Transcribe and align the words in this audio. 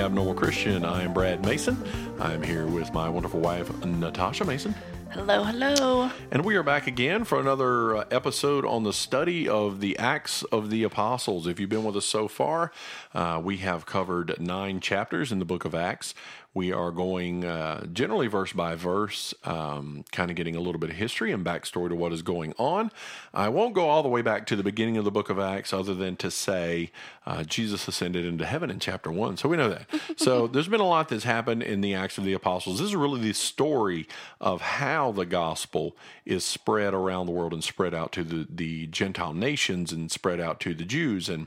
the 0.00 0.06
Abnormal 0.06 0.32
Christian. 0.32 0.82
I 0.82 1.02
am 1.02 1.12
Brad 1.12 1.44
Mason. 1.44 1.76
I'm 2.18 2.42
here 2.42 2.66
with 2.66 2.90
my 2.94 3.06
wonderful 3.06 3.38
wife, 3.38 3.84
Natasha 3.84 4.46
Mason. 4.46 4.74
Hello, 5.10 5.44
hello. 5.44 6.10
And 6.30 6.42
we 6.42 6.56
are 6.56 6.62
back 6.62 6.86
again 6.86 7.24
for 7.24 7.38
another 7.38 7.96
uh, 7.96 8.04
episode 8.10 8.64
on 8.64 8.84
the 8.84 8.94
study 8.94 9.46
of 9.46 9.80
the 9.80 9.98
Acts 9.98 10.42
of 10.44 10.70
the 10.70 10.84
Apostles. 10.84 11.46
If 11.46 11.60
you've 11.60 11.68
been 11.68 11.84
with 11.84 11.96
us 11.96 12.06
so 12.06 12.28
far, 12.28 12.72
uh, 13.12 13.42
we 13.44 13.58
have 13.58 13.84
covered 13.84 14.40
nine 14.40 14.80
chapters 14.80 15.32
in 15.32 15.38
the 15.38 15.44
book 15.44 15.66
of 15.66 15.74
Acts. 15.74 16.14
We 16.52 16.72
are 16.72 16.90
going 16.90 17.44
uh, 17.44 17.86
generally 17.86 18.26
verse 18.26 18.52
by 18.52 18.74
verse, 18.74 19.32
um, 19.44 20.04
kind 20.10 20.30
of 20.30 20.36
getting 20.36 20.56
a 20.56 20.60
little 20.60 20.80
bit 20.80 20.90
of 20.90 20.96
history 20.96 21.30
and 21.30 21.44
backstory 21.44 21.90
to 21.90 21.94
what 21.94 22.12
is 22.12 22.22
going 22.22 22.54
on. 22.58 22.90
I 23.32 23.48
won't 23.48 23.72
go 23.72 23.88
all 23.88 24.02
the 24.02 24.08
way 24.08 24.20
back 24.20 24.46
to 24.46 24.56
the 24.56 24.64
beginning 24.64 24.96
of 24.96 25.04
the 25.04 25.12
book 25.12 25.30
of 25.30 25.38
Acts, 25.38 25.72
other 25.72 25.94
than 25.94 26.16
to 26.16 26.28
say 26.28 26.90
uh, 27.24 27.44
Jesus 27.44 27.86
ascended 27.86 28.24
into 28.24 28.44
heaven 28.44 28.68
in 28.68 28.80
chapter 28.80 29.12
one. 29.12 29.36
So 29.36 29.48
we 29.48 29.56
know 29.56 29.68
that. 29.68 29.86
so 30.16 30.48
there's 30.48 30.66
been 30.66 30.80
a 30.80 30.88
lot 30.88 31.08
that's 31.08 31.22
happened 31.22 31.62
in 31.62 31.82
the 31.82 31.94
Acts 31.94 32.18
of 32.18 32.24
the 32.24 32.32
Apostles. 32.32 32.80
This 32.80 32.88
is 32.88 32.96
really 32.96 33.20
the 33.20 33.32
story 33.32 34.08
of 34.40 34.60
how 34.60 35.12
the 35.12 35.26
gospel 35.26 35.96
is 36.26 36.42
spread 36.42 36.94
around 36.94 37.26
the 37.26 37.32
world 37.32 37.52
and 37.52 37.62
spread 37.62 37.94
out 37.94 38.10
to 38.12 38.24
the, 38.24 38.48
the 38.50 38.86
Gentile 38.88 39.34
nations 39.34 39.92
and 39.92 40.10
spread 40.10 40.40
out 40.40 40.58
to 40.60 40.74
the 40.74 40.84
Jews. 40.84 41.28
And 41.28 41.46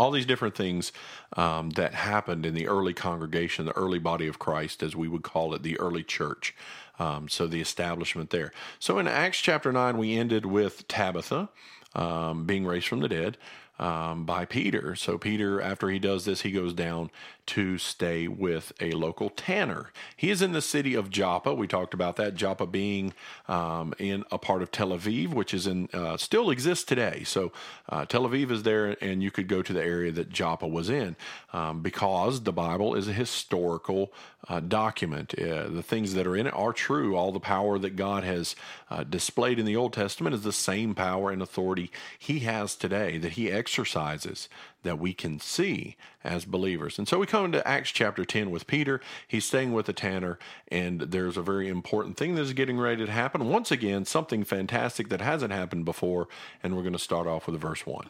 all 0.00 0.10
these 0.10 0.24
different 0.24 0.54
things 0.54 0.92
um, 1.36 1.70
that 1.70 1.92
happened 1.92 2.46
in 2.46 2.54
the 2.54 2.66
early 2.66 2.94
congregation, 2.94 3.66
the 3.66 3.76
early 3.76 3.98
body 3.98 4.26
of 4.26 4.38
Christ, 4.38 4.82
as 4.82 4.96
we 4.96 5.08
would 5.08 5.22
call 5.22 5.52
it, 5.52 5.62
the 5.62 5.78
early 5.78 6.02
church. 6.02 6.54
Um, 6.98 7.28
so 7.28 7.46
the 7.46 7.60
establishment 7.60 8.30
there. 8.30 8.50
So 8.78 8.98
in 8.98 9.06
Acts 9.06 9.38
chapter 9.38 9.70
9, 9.70 9.98
we 9.98 10.16
ended 10.16 10.46
with 10.46 10.88
Tabitha 10.88 11.50
um, 11.94 12.46
being 12.46 12.64
raised 12.66 12.88
from 12.88 13.00
the 13.00 13.08
dead. 13.08 13.36
Um, 13.78 14.26
by 14.26 14.44
Peter. 14.44 14.94
So, 14.94 15.16
Peter, 15.16 15.58
after 15.58 15.88
he 15.88 15.98
does 15.98 16.26
this, 16.26 16.42
he 16.42 16.52
goes 16.52 16.74
down 16.74 17.10
to 17.50 17.78
stay 17.78 18.28
with 18.28 18.72
a 18.80 18.92
local 18.92 19.28
tanner. 19.28 19.90
He 20.16 20.30
is 20.30 20.40
in 20.40 20.52
the 20.52 20.62
city 20.62 20.94
of 20.94 21.10
Joppa. 21.10 21.52
We 21.52 21.66
talked 21.66 21.94
about 21.94 22.14
that. 22.14 22.36
Joppa 22.36 22.64
being 22.64 23.12
um, 23.48 23.92
in 23.98 24.24
a 24.30 24.38
part 24.38 24.62
of 24.62 24.70
Tel 24.70 24.90
Aviv, 24.90 25.34
which 25.34 25.52
is 25.52 25.66
in 25.66 25.88
uh, 25.92 26.16
still 26.16 26.50
exists 26.50 26.84
today. 26.84 27.24
So, 27.24 27.50
uh, 27.88 28.04
Tel 28.04 28.28
Aviv 28.28 28.52
is 28.52 28.62
there, 28.62 28.96
and 29.02 29.20
you 29.20 29.32
could 29.32 29.48
go 29.48 29.62
to 29.62 29.72
the 29.72 29.82
area 29.82 30.12
that 30.12 30.30
Joppa 30.30 30.68
was 30.68 30.88
in 30.88 31.16
um, 31.52 31.82
because 31.82 32.42
the 32.42 32.52
Bible 32.52 32.94
is 32.94 33.08
a 33.08 33.12
historical 33.12 34.12
uh, 34.48 34.60
document. 34.60 35.34
Uh, 35.36 35.68
the 35.68 35.82
things 35.82 36.14
that 36.14 36.26
are 36.26 36.36
in 36.36 36.46
it 36.46 36.54
are 36.54 36.72
true. 36.72 37.16
All 37.16 37.32
the 37.32 37.40
power 37.40 37.78
that 37.78 37.96
God 37.96 38.24
has 38.24 38.56
uh, 38.90 39.04
displayed 39.04 39.58
in 39.58 39.66
the 39.66 39.76
Old 39.76 39.92
Testament 39.92 40.34
is 40.34 40.42
the 40.42 40.52
same 40.52 40.94
power 40.94 41.30
and 41.30 41.42
authority 41.42 41.90
He 42.18 42.40
has 42.40 42.74
today 42.74 43.18
that 43.18 43.32
He 43.32 43.50
exercises 43.50 44.48
that 44.82 44.98
we 44.98 45.12
can 45.12 45.38
see 45.38 45.96
as 46.24 46.44
believers. 46.44 46.98
And 46.98 47.06
so 47.06 47.18
we 47.18 47.26
come 47.26 47.44
into 47.46 47.66
Acts 47.66 47.90
chapter 47.90 48.24
10 48.24 48.50
with 48.50 48.66
Peter. 48.66 49.00
He's 49.26 49.44
staying 49.44 49.72
with 49.72 49.88
a 49.88 49.92
tanner, 49.92 50.38
and 50.68 51.00
there's 51.00 51.36
a 51.36 51.42
very 51.42 51.68
important 51.68 52.16
thing 52.16 52.34
that 52.34 52.42
is 52.42 52.52
getting 52.52 52.78
ready 52.78 53.04
to 53.04 53.12
happen. 53.12 53.48
Once 53.48 53.70
again, 53.70 54.04
something 54.04 54.44
fantastic 54.44 55.08
that 55.08 55.20
hasn't 55.20 55.52
happened 55.52 55.84
before, 55.84 56.28
and 56.62 56.76
we're 56.76 56.82
going 56.82 56.92
to 56.92 56.98
start 56.98 57.26
off 57.26 57.46
with 57.46 57.60
verse 57.60 57.86
1. 57.86 58.08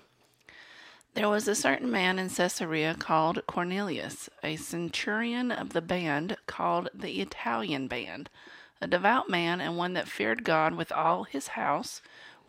There 1.15 1.29
was 1.29 1.49
a 1.49 1.57
certain 1.57 1.91
man 1.91 2.21
in 2.21 2.29
Caesarea 2.29 2.95
called 2.95 3.45
Cornelius, 3.49 4.31
a 4.45 4.55
centurion 4.55 5.51
of 5.51 5.73
the 5.73 5.83
band 5.83 6.37
called 6.47 6.89
the 6.95 7.21
Italian 7.21 7.89
band, 7.89 8.31
a 8.81 8.87
devout 8.87 9.29
man 9.29 9.61
and 9.61 9.77
one 9.77 9.95
that 9.95 10.09
feared 10.09 10.45
God 10.45 10.75
with 10.75 10.93
all 10.93 11.25
his 11.25 11.49
house 11.49 12.01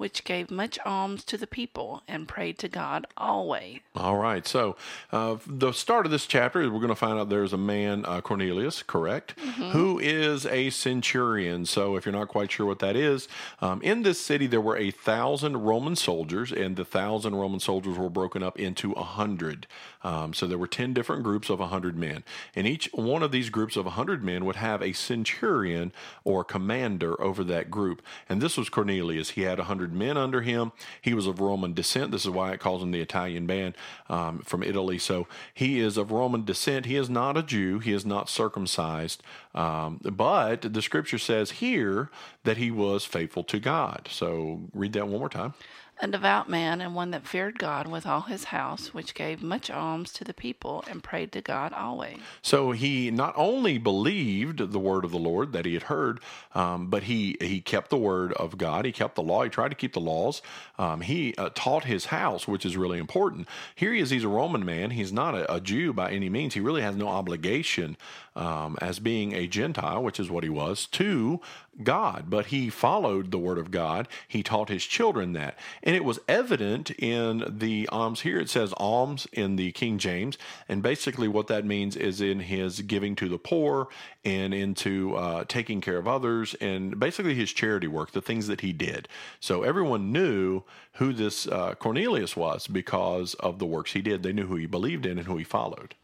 which 0.01 0.23
gave 0.23 0.49
much 0.49 0.79
alms 0.83 1.23
to 1.23 1.37
the 1.37 1.45
people 1.45 2.01
and 2.07 2.27
prayed 2.27 2.57
to 2.57 2.67
God 2.67 3.05
always. 3.15 3.81
All 3.95 4.17
right. 4.17 4.47
So, 4.47 4.75
uh, 5.11 5.35
the 5.45 5.73
start 5.73 6.07
of 6.07 6.11
this 6.11 6.25
chapter, 6.25 6.61
we're 6.71 6.79
going 6.79 6.87
to 6.87 6.95
find 6.95 7.19
out 7.19 7.29
there's 7.29 7.53
a 7.53 7.57
man, 7.57 8.03
uh, 8.07 8.19
Cornelius, 8.19 8.81
correct, 8.81 9.37
mm-hmm. 9.37 9.69
who 9.69 9.99
is 9.99 10.47
a 10.47 10.71
centurion. 10.71 11.67
So, 11.67 11.97
if 11.97 12.05
you're 12.07 12.13
not 12.13 12.29
quite 12.29 12.51
sure 12.51 12.65
what 12.65 12.79
that 12.79 12.95
is, 12.95 13.27
um, 13.61 13.79
in 13.83 14.01
this 14.01 14.19
city 14.19 14.47
there 14.47 14.59
were 14.59 14.75
a 14.75 14.89
thousand 14.89 15.57
Roman 15.57 15.95
soldiers, 15.95 16.51
and 16.51 16.77
the 16.77 16.85
thousand 16.85 17.35
Roman 17.35 17.59
soldiers 17.59 17.95
were 17.95 18.09
broken 18.09 18.41
up 18.41 18.59
into 18.59 18.93
a 18.93 19.03
hundred. 19.03 19.67
Um, 20.03 20.33
so, 20.33 20.47
there 20.47 20.57
were 20.57 20.65
10 20.65 20.93
different 20.93 21.21
groups 21.21 21.51
of 21.51 21.59
a 21.59 21.67
hundred 21.67 21.95
men. 21.95 22.23
And 22.55 22.65
each 22.65 22.89
one 22.91 23.21
of 23.21 23.31
these 23.31 23.51
groups 23.51 23.75
of 23.75 23.85
a 23.85 23.91
hundred 23.91 24.23
men 24.23 24.45
would 24.45 24.55
have 24.55 24.81
a 24.81 24.93
centurion 24.93 25.91
or 26.23 26.43
commander 26.43 27.21
over 27.21 27.43
that 27.43 27.69
group. 27.69 28.01
And 28.27 28.41
this 28.41 28.57
was 28.57 28.67
Cornelius. 28.67 29.31
He 29.31 29.41
had 29.41 29.59
a 29.59 29.65
hundred 29.65 29.90
men 29.93 30.17
under 30.17 30.41
him. 30.41 30.71
He 31.01 31.13
was 31.13 31.27
of 31.27 31.39
Roman 31.39 31.73
descent. 31.73 32.11
This 32.11 32.23
is 32.23 32.29
why 32.29 32.51
it 32.51 32.59
calls 32.59 32.81
him 32.81 32.91
the 32.91 33.01
Italian 33.01 33.45
band 33.45 33.75
um, 34.09 34.39
from 34.39 34.63
Italy. 34.63 34.97
So 34.97 35.27
he 35.53 35.79
is 35.79 35.97
of 35.97 36.11
Roman 36.11 36.45
descent. 36.45 36.85
He 36.85 36.95
is 36.95 37.09
not 37.09 37.37
a 37.37 37.43
Jew. 37.43 37.79
He 37.79 37.93
is 37.93 38.05
not 38.05 38.29
circumcised. 38.29 39.23
Um, 39.53 39.99
but 40.03 40.73
the 40.73 40.81
scripture 40.81 41.17
says 41.17 41.51
here 41.51 42.09
that 42.43 42.57
he 42.57 42.71
was 42.71 43.05
faithful 43.05 43.43
to 43.45 43.59
God. 43.59 44.07
So 44.11 44.61
read 44.73 44.93
that 44.93 45.07
one 45.07 45.19
more 45.19 45.29
time 45.29 45.53
a 46.01 46.07
devout 46.07 46.49
man 46.49 46.81
and 46.81 46.95
one 46.95 47.11
that 47.11 47.27
feared 47.27 47.59
God 47.59 47.87
with 47.87 48.07
all 48.07 48.21
his 48.21 48.45
house, 48.45 48.93
which 48.93 49.13
gave 49.13 49.43
much 49.43 49.69
alms 49.69 50.11
to 50.13 50.23
the 50.23 50.33
people 50.33 50.83
and 50.89 51.03
prayed 51.03 51.31
to 51.33 51.41
God 51.41 51.73
always. 51.73 52.17
So 52.41 52.71
he 52.71 53.11
not 53.11 53.33
only 53.37 53.77
believed 53.77 54.71
the 54.71 54.79
word 54.79 55.05
of 55.05 55.11
the 55.11 55.19
Lord 55.19 55.53
that 55.53 55.65
he 55.65 55.75
had 55.75 55.83
heard, 55.83 56.19
um, 56.55 56.87
but 56.87 57.03
he 57.03 57.37
he 57.39 57.61
kept 57.61 57.89
the 57.89 57.97
word 57.97 58.33
of 58.33 58.57
God. 58.57 58.85
He 58.85 58.91
kept 58.91 59.15
the 59.15 59.21
law. 59.21 59.43
He 59.43 59.49
tried 59.49 59.69
to 59.69 59.75
keep 59.75 59.93
the 59.93 60.01
laws. 60.01 60.41
Um, 60.79 61.01
he 61.01 61.35
uh, 61.37 61.49
taught 61.53 61.83
his 61.83 62.05
house, 62.05 62.47
which 62.47 62.65
is 62.65 62.75
really 62.75 62.97
important. 62.97 63.47
Here 63.75 63.93
he 63.93 63.99
is. 63.99 64.09
He's 64.09 64.23
a 64.23 64.29
Roman 64.29 64.65
man. 64.65 64.91
He's 64.91 65.13
not 65.13 65.35
a, 65.35 65.53
a 65.53 65.59
Jew 65.61 65.93
by 65.93 66.11
any 66.11 66.29
means. 66.29 66.55
He 66.55 66.59
really 66.59 66.81
has 66.81 66.95
no 66.95 67.07
obligation 67.07 67.95
um, 68.35 68.77
as 68.81 68.99
being 68.99 69.33
a 69.33 69.45
Gentile, 69.45 70.01
which 70.01 70.19
is 70.19 70.31
what 70.31 70.43
he 70.43 70.49
was, 70.49 70.87
to 70.87 71.41
God, 71.83 72.25
but 72.29 72.47
he 72.47 72.69
followed 72.69 73.31
the 73.31 73.39
word 73.39 73.57
of 73.57 73.71
God. 73.71 74.07
He 74.27 74.43
taught 74.43 74.69
his 74.69 74.85
children 74.85 75.33
that. 75.33 75.57
And 75.81 75.95
it 75.95 76.03
was 76.03 76.19
evident 76.27 76.91
in 76.91 77.43
the 77.47 77.87
alms 77.89 78.21
here. 78.21 78.39
It 78.39 78.49
says 78.49 78.73
alms 78.77 79.27
in 79.31 79.55
the 79.55 79.71
King 79.71 79.97
James. 79.97 80.37
And 80.67 80.83
basically, 80.83 81.27
what 81.27 81.47
that 81.47 81.65
means 81.65 81.95
is 81.95 82.21
in 82.21 82.41
his 82.41 82.81
giving 82.81 83.15
to 83.15 83.29
the 83.29 83.37
poor 83.37 83.87
and 84.25 84.53
into 84.53 85.15
uh, 85.15 85.45
taking 85.47 85.81
care 85.81 85.97
of 85.97 86.07
others 86.07 86.55
and 86.55 86.99
basically 86.99 87.35
his 87.35 87.51
charity 87.53 87.87
work, 87.87 88.11
the 88.11 88.21
things 88.21 88.47
that 88.47 88.61
he 88.61 88.73
did. 88.73 89.07
So 89.39 89.63
everyone 89.63 90.11
knew 90.11 90.63
who 90.93 91.13
this 91.13 91.47
uh, 91.47 91.75
Cornelius 91.75 92.35
was 92.35 92.67
because 92.67 93.33
of 93.35 93.59
the 93.59 93.65
works 93.65 93.93
he 93.93 94.01
did. 94.01 94.23
They 94.23 94.33
knew 94.33 94.47
who 94.47 94.55
he 94.55 94.67
believed 94.67 95.05
in 95.05 95.17
and 95.17 95.27
who 95.27 95.37
he 95.37 95.43
followed. 95.43 95.95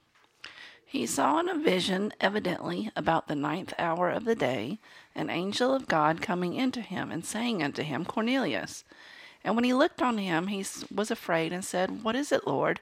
He 0.90 1.06
saw 1.06 1.40
in 1.42 1.50
a 1.50 1.56
vision, 1.56 2.14
evidently 2.22 2.92
about 2.96 3.28
the 3.28 3.36
ninth 3.36 3.74
hour 3.78 4.10
of 4.10 4.24
the 4.24 4.36
day, 4.36 4.80
an 5.14 5.30
angel 5.30 5.74
of 5.74 5.90
God 5.90 6.22
coming 6.22 6.54
into 6.54 6.80
him 6.80 7.12
and 7.12 7.26
saying 7.26 7.62
unto 7.62 7.84
him, 7.84 8.06
Cornelius. 8.06 8.86
And 9.44 9.56
when 9.56 9.66
he 9.66 9.74
looked 9.74 10.02
on 10.02 10.18
him, 10.18 10.48
he 10.48 10.66
was 10.90 11.12
afraid 11.12 11.52
and 11.52 11.66
said, 11.66 12.06
What 12.06 12.16
is 12.16 12.32
it, 12.32 12.48
Lord? 12.48 12.80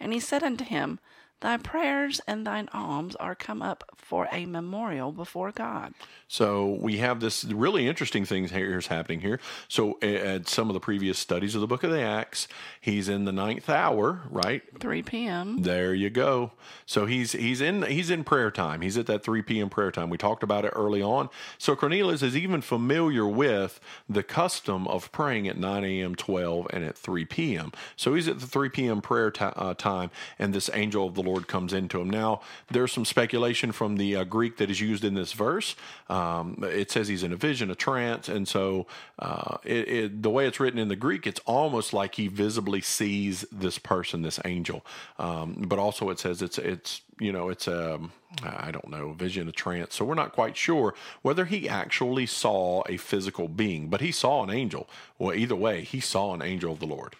And 0.00 0.14
he 0.14 0.18
said 0.18 0.42
unto 0.42 0.64
him, 0.64 0.98
Thy 1.42 1.56
prayers 1.56 2.20
and 2.28 2.46
thine 2.46 2.68
alms 2.72 3.16
are 3.16 3.34
come 3.34 3.62
up 3.62 3.82
for 3.96 4.28
a 4.30 4.46
memorial 4.46 5.10
before 5.10 5.50
God. 5.50 5.92
So 6.28 6.78
we 6.80 6.98
have 6.98 7.18
this 7.18 7.44
really 7.44 7.88
interesting 7.88 8.24
thing 8.24 8.46
here 8.46 8.78
is 8.78 8.86
happening 8.86 9.20
here. 9.20 9.40
So 9.66 9.98
at 10.00 10.48
some 10.48 10.70
of 10.70 10.74
the 10.74 10.80
previous 10.80 11.18
studies 11.18 11.56
of 11.56 11.60
the 11.60 11.66
book 11.66 11.82
of 11.82 11.90
the 11.90 12.00
Acts, 12.00 12.46
he's 12.80 13.08
in 13.08 13.24
the 13.24 13.32
ninth 13.32 13.68
hour, 13.68 14.20
right? 14.30 14.62
3 14.78 15.02
p.m. 15.02 15.62
There 15.62 15.92
you 15.92 16.10
go. 16.10 16.52
So 16.86 17.06
he's 17.06 17.32
he's 17.32 17.60
in 17.60 17.82
he's 17.82 18.08
in 18.08 18.22
prayer 18.22 18.52
time. 18.52 18.80
He's 18.80 18.96
at 18.96 19.06
that 19.06 19.24
3 19.24 19.42
p.m. 19.42 19.68
prayer 19.68 19.90
time. 19.90 20.10
We 20.10 20.18
talked 20.18 20.44
about 20.44 20.64
it 20.64 20.72
early 20.76 21.02
on. 21.02 21.28
So 21.58 21.74
Cornelius 21.74 22.22
is 22.22 22.36
even 22.36 22.60
familiar 22.60 23.26
with 23.26 23.80
the 24.08 24.22
custom 24.22 24.86
of 24.86 25.10
praying 25.10 25.48
at 25.48 25.58
9 25.58 25.84
a.m., 25.84 26.14
12, 26.14 26.68
and 26.70 26.84
at 26.84 26.96
3 26.96 27.24
p.m. 27.24 27.72
So 27.96 28.14
he's 28.14 28.28
at 28.28 28.38
the 28.38 28.46
3 28.46 28.68
p.m. 28.68 29.02
prayer 29.02 29.32
t- 29.32 29.44
uh, 29.44 29.74
time, 29.74 30.10
and 30.38 30.54
this 30.54 30.70
angel 30.72 31.08
of 31.08 31.14
the 31.14 31.22
Lord 31.22 31.31
Lord 31.32 31.48
comes 31.48 31.72
into 31.72 31.98
him. 31.98 32.10
Now, 32.10 32.42
there's 32.70 32.92
some 32.92 33.06
speculation 33.06 33.72
from 33.72 33.96
the 33.96 34.16
uh, 34.16 34.24
Greek 34.24 34.58
that 34.58 34.70
is 34.70 34.82
used 34.82 35.02
in 35.02 35.14
this 35.14 35.32
verse. 35.32 35.74
Um, 36.10 36.58
it 36.62 36.90
says 36.90 37.08
he's 37.08 37.22
in 37.22 37.32
a 37.32 37.36
vision, 37.36 37.70
a 37.70 37.74
trance, 37.74 38.28
and 38.28 38.46
so 38.46 38.86
uh, 39.18 39.56
it, 39.64 39.88
it, 39.88 40.22
the 40.22 40.28
way 40.28 40.46
it's 40.46 40.60
written 40.60 40.78
in 40.78 40.88
the 40.88 40.96
Greek, 40.96 41.26
it's 41.26 41.40
almost 41.46 41.94
like 41.94 42.16
he 42.16 42.28
visibly 42.28 42.82
sees 42.82 43.46
this 43.50 43.78
person, 43.78 44.20
this 44.20 44.38
angel. 44.44 44.84
Um, 45.18 45.64
but 45.66 45.78
also, 45.78 46.10
it 46.10 46.18
says 46.18 46.42
it's 46.42 46.58
it's 46.58 47.00
you 47.18 47.32
know 47.32 47.48
it's 47.48 47.66
a 47.66 47.94
um, 47.94 48.12
I 48.42 48.70
don't 48.70 48.90
know 48.90 49.12
vision, 49.12 49.48
a 49.48 49.52
trance. 49.52 49.94
So 49.94 50.04
we're 50.04 50.14
not 50.14 50.32
quite 50.32 50.56
sure 50.56 50.94
whether 51.22 51.46
he 51.46 51.66
actually 51.66 52.26
saw 52.26 52.82
a 52.86 52.98
physical 52.98 53.48
being, 53.48 53.88
but 53.88 54.02
he 54.02 54.12
saw 54.12 54.42
an 54.42 54.50
angel. 54.50 54.86
Well, 55.18 55.34
either 55.34 55.56
way, 55.56 55.80
he 55.82 56.00
saw 56.00 56.34
an 56.34 56.42
angel 56.42 56.72
of 56.72 56.78
the 56.78 56.86
Lord. 56.86 57.16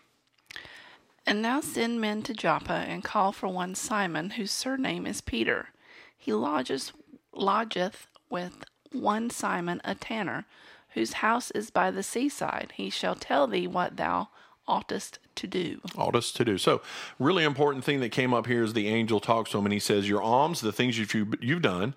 And 1.26 1.40
now 1.40 1.60
send 1.60 2.00
men 2.00 2.22
to 2.22 2.34
Joppa 2.34 2.72
and 2.72 3.04
call 3.04 3.32
for 3.32 3.48
one 3.48 3.74
Simon, 3.74 4.30
whose 4.30 4.50
surname 4.50 5.06
is 5.06 5.20
Peter. 5.20 5.69
He 6.16 6.32
lodges, 6.32 6.92
lodgeth 7.32 8.08
with 8.28 8.64
one 8.90 9.30
Simon 9.30 9.80
a 9.84 9.94
tanner, 9.94 10.46
whose 10.90 11.14
house 11.14 11.50
is 11.52 11.70
by 11.70 11.90
the 11.90 12.02
seaside. 12.02 12.72
He 12.74 12.90
shall 12.90 13.14
tell 13.14 13.46
thee 13.46 13.66
what 13.66 13.96
thou 13.96 14.28
oughtest 14.72 15.19
to 15.34 15.46
do. 15.46 15.80
oughtest 15.96 16.36
to 16.36 16.44
do. 16.44 16.58
So, 16.58 16.82
really 17.19 17.44
important 17.44 17.84
thing 17.84 18.00
that 18.00 18.10
came 18.10 18.32
up 18.32 18.46
here 18.46 18.62
is 18.62 18.72
the 18.72 18.88
angel 18.88 19.20
talks 19.20 19.50
to 19.50 19.58
him 19.58 19.66
and 19.66 19.72
he 19.72 19.78
says, 19.78 20.08
"Your 20.08 20.22
alms, 20.22 20.60
the 20.60 20.72
things 20.72 20.98
you've 20.98 21.34
you've 21.40 21.62
done, 21.62 21.94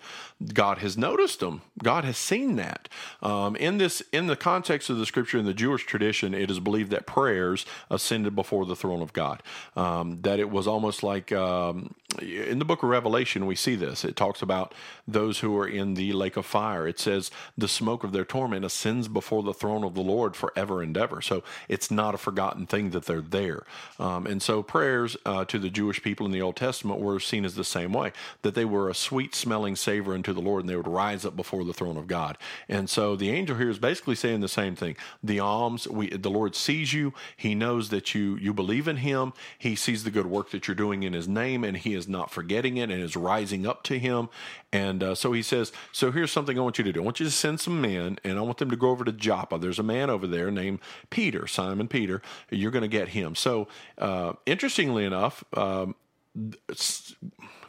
God 0.52 0.78
has 0.78 0.96
noticed 0.96 1.40
them. 1.40 1.62
God 1.82 2.04
has 2.04 2.18
seen 2.18 2.56
that." 2.56 2.88
Um, 3.22 3.56
in 3.56 3.78
this, 3.78 4.02
in 4.12 4.26
the 4.26 4.36
context 4.36 4.90
of 4.90 4.98
the 4.98 5.06
scripture 5.06 5.38
in 5.38 5.46
the 5.46 5.54
Jewish 5.54 5.86
tradition, 5.86 6.34
it 6.34 6.50
is 6.50 6.60
believed 6.60 6.90
that 6.90 7.06
prayers 7.06 7.66
ascended 7.90 8.34
before 8.34 8.66
the 8.66 8.76
throne 8.76 9.02
of 9.02 9.12
God. 9.12 9.42
Um, 9.74 10.20
that 10.22 10.38
it 10.38 10.50
was 10.50 10.66
almost 10.66 11.02
like 11.02 11.32
um, 11.32 11.94
in 12.20 12.58
the 12.58 12.64
book 12.64 12.82
of 12.82 12.88
Revelation, 12.88 13.46
we 13.46 13.56
see 13.56 13.74
this. 13.74 14.04
It 14.04 14.16
talks 14.16 14.40
about 14.40 14.74
those 15.08 15.40
who 15.40 15.56
are 15.58 15.66
in 15.66 15.94
the 15.94 16.12
lake 16.12 16.36
of 16.36 16.46
fire. 16.46 16.86
It 16.86 17.00
says 17.00 17.30
the 17.58 17.68
smoke 17.68 18.04
of 18.04 18.12
their 18.12 18.24
torment 18.24 18.64
ascends 18.64 19.08
before 19.08 19.42
the 19.42 19.52
throne 19.52 19.82
of 19.82 19.94
the 19.94 20.02
Lord 20.02 20.36
forever 20.36 20.82
and 20.82 20.96
ever. 20.96 21.20
So 21.20 21.42
it's 21.68 21.90
not 21.90 22.14
a 22.14 22.18
forgotten 22.18 22.66
thing 22.66 22.90
that 22.90 23.06
they're 23.06 23.20
there. 23.20 23.64
Um, 23.98 24.26
and 24.26 24.40
so 24.40 24.62
prayers 24.62 25.16
uh, 25.26 25.44
to 25.46 25.58
the 25.58 25.68
Jewish 25.68 26.02
people 26.02 26.26
in 26.26 26.32
the 26.32 26.42
Old 26.42 26.56
Testament 26.56 27.00
were 27.00 27.18
seen 27.18 27.44
as 27.44 27.56
the 27.56 27.64
same 27.64 27.92
way 27.92 28.12
that 28.42 28.54
they 28.54 28.64
were 28.64 28.88
a 28.88 28.94
sweet 28.94 29.34
smelling 29.34 29.74
savor 29.74 30.14
unto 30.14 30.32
the 30.32 30.40
Lord 30.40 30.62
and 30.62 30.70
they 30.70 30.76
would 30.76 30.86
rise 30.86 31.24
up 31.24 31.36
before 31.36 31.64
the 31.64 31.74
throne 31.74 31.96
of 31.96 32.06
God. 32.06 32.38
And 32.68 32.88
so 32.88 33.16
the 33.16 33.30
angel 33.30 33.56
here 33.56 33.70
is 33.70 33.78
basically 33.78 34.14
saying 34.14 34.40
the 34.40 34.48
same 34.48 34.76
thing. 34.76 34.96
The 35.22 35.40
alms, 35.40 35.88
we, 35.88 36.10
the 36.10 36.30
Lord 36.30 36.54
sees 36.54 36.92
you. 36.92 37.14
He 37.36 37.54
knows 37.54 37.88
that 37.88 38.14
you 38.14 38.36
you 38.36 38.54
believe 38.54 38.86
in 38.86 38.98
Him. 38.98 39.32
He 39.58 39.74
sees 39.74 40.04
the 40.04 40.10
good 40.10 40.26
work 40.26 40.50
that 40.50 40.68
you're 40.68 40.74
doing 40.74 41.02
in 41.02 41.12
His 41.12 41.26
name, 41.26 41.64
and 41.64 41.76
He 41.76 41.95
is 41.96 42.06
not 42.06 42.30
forgetting 42.30 42.76
it 42.76 42.90
and 42.90 43.02
is 43.02 43.16
rising 43.16 43.66
up 43.66 43.82
to 43.84 43.98
Him. 43.98 44.28
And 44.72 45.02
uh, 45.02 45.14
so 45.16 45.32
He 45.32 45.42
says, 45.42 45.72
so 45.90 46.12
here's 46.12 46.30
something 46.30 46.56
I 46.56 46.62
want 46.62 46.78
you 46.78 46.84
to 46.84 46.92
do. 46.92 47.00
I 47.00 47.04
want 47.04 47.18
you 47.18 47.26
to 47.26 47.32
send 47.32 47.58
some 47.58 47.80
men, 47.80 48.18
and 48.22 48.38
I 48.38 48.42
want 48.42 48.58
them 48.58 48.70
to 48.70 48.76
go 48.76 48.90
over 48.90 49.04
to 49.04 49.12
Joppa. 49.12 49.58
There's 49.58 49.80
a 49.80 49.82
man 49.82 50.10
over 50.10 50.28
there 50.28 50.50
named 50.50 50.78
Peter, 51.10 51.48
Simon 51.48 51.88
Peter. 51.88 52.22
You're 52.50 52.70
going 52.70 52.82
to 52.82 52.88
get 52.88 53.08
him. 53.08 53.34
So 53.34 53.66
uh, 53.98 54.34
interestingly 54.46 55.04
enough. 55.04 55.42
Um, 55.54 55.96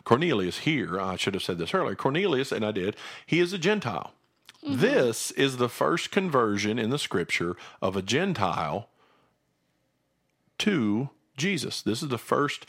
Cornelius 0.04 0.60
here, 0.60 1.02
I 1.02 1.18
should 1.18 1.34
have 1.34 1.44
said 1.44 1.58
this 1.58 1.74
earlier. 1.74 1.96
Cornelius, 1.96 2.52
and 2.52 2.66
I 2.66 2.72
did, 2.72 2.96
he 3.26 3.40
is 3.40 3.52
a 3.52 3.58
Gentile. 3.58 4.14
Mm-hmm. 4.64 4.80
This 4.80 5.32
is 5.32 5.58
the 5.58 5.70
first 5.70 6.12
conversion 6.12 6.80
in 6.80 6.90
the 6.90 7.00
scripture 7.00 7.56
of 7.82 7.96
a 7.96 8.02
Gentile 8.02 8.90
to 10.60 11.10
Jesus. 11.38 11.82
This 11.82 12.04
is 12.04 12.10
the 12.10 12.18
first 12.18 12.66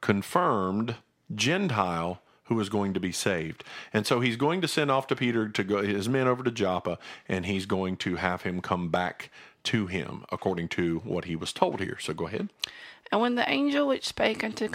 confirmed 0.00 0.96
Gentile 1.34 2.20
who 2.44 2.58
is 2.58 2.68
going 2.68 2.92
to 2.94 3.00
be 3.00 3.12
saved. 3.12 3.62
And 3.92 4.06
so 4.06 4.20
he's 4.20 4.36
going 4.36 4.60
to 4.60 4.68
send 4.68 4.90
off 4.90 5.06
to 5.06 5.16
Peter 5.16 5.48
to 5.48 5.64
go 5.64 5.82
his 5.82 6.08
men 6.08 6.26
over 6.26 6.42
to 6.42 6.50
Joppa, 6.50 6.98
and 7.28 7.46
he's 7.46 7.64
going 7.64 7.96
to 7.98 8.16
have 8.16 8.42
him 8.42 8.60
come 8.60 8.88
back 8.88 9.30
to 9.62 9.86
him 9.86 10.24
according 10.32 10.68
to 10.68 10.98
what 11.04 11.26
he 11.26 11.36
was 11.36 11.52
told 11.52 11.80
here. 11.80 11.96
So 12.00 12.12
go 12.12 12.26
ahead. 12.26 12.48
And 13.12 13.20
when 13.20 13.36
the 13.36 13.48
angel 13.48 13.86
which 13.86 14.06
spake 14.06 14.42
unto 14.42 14.68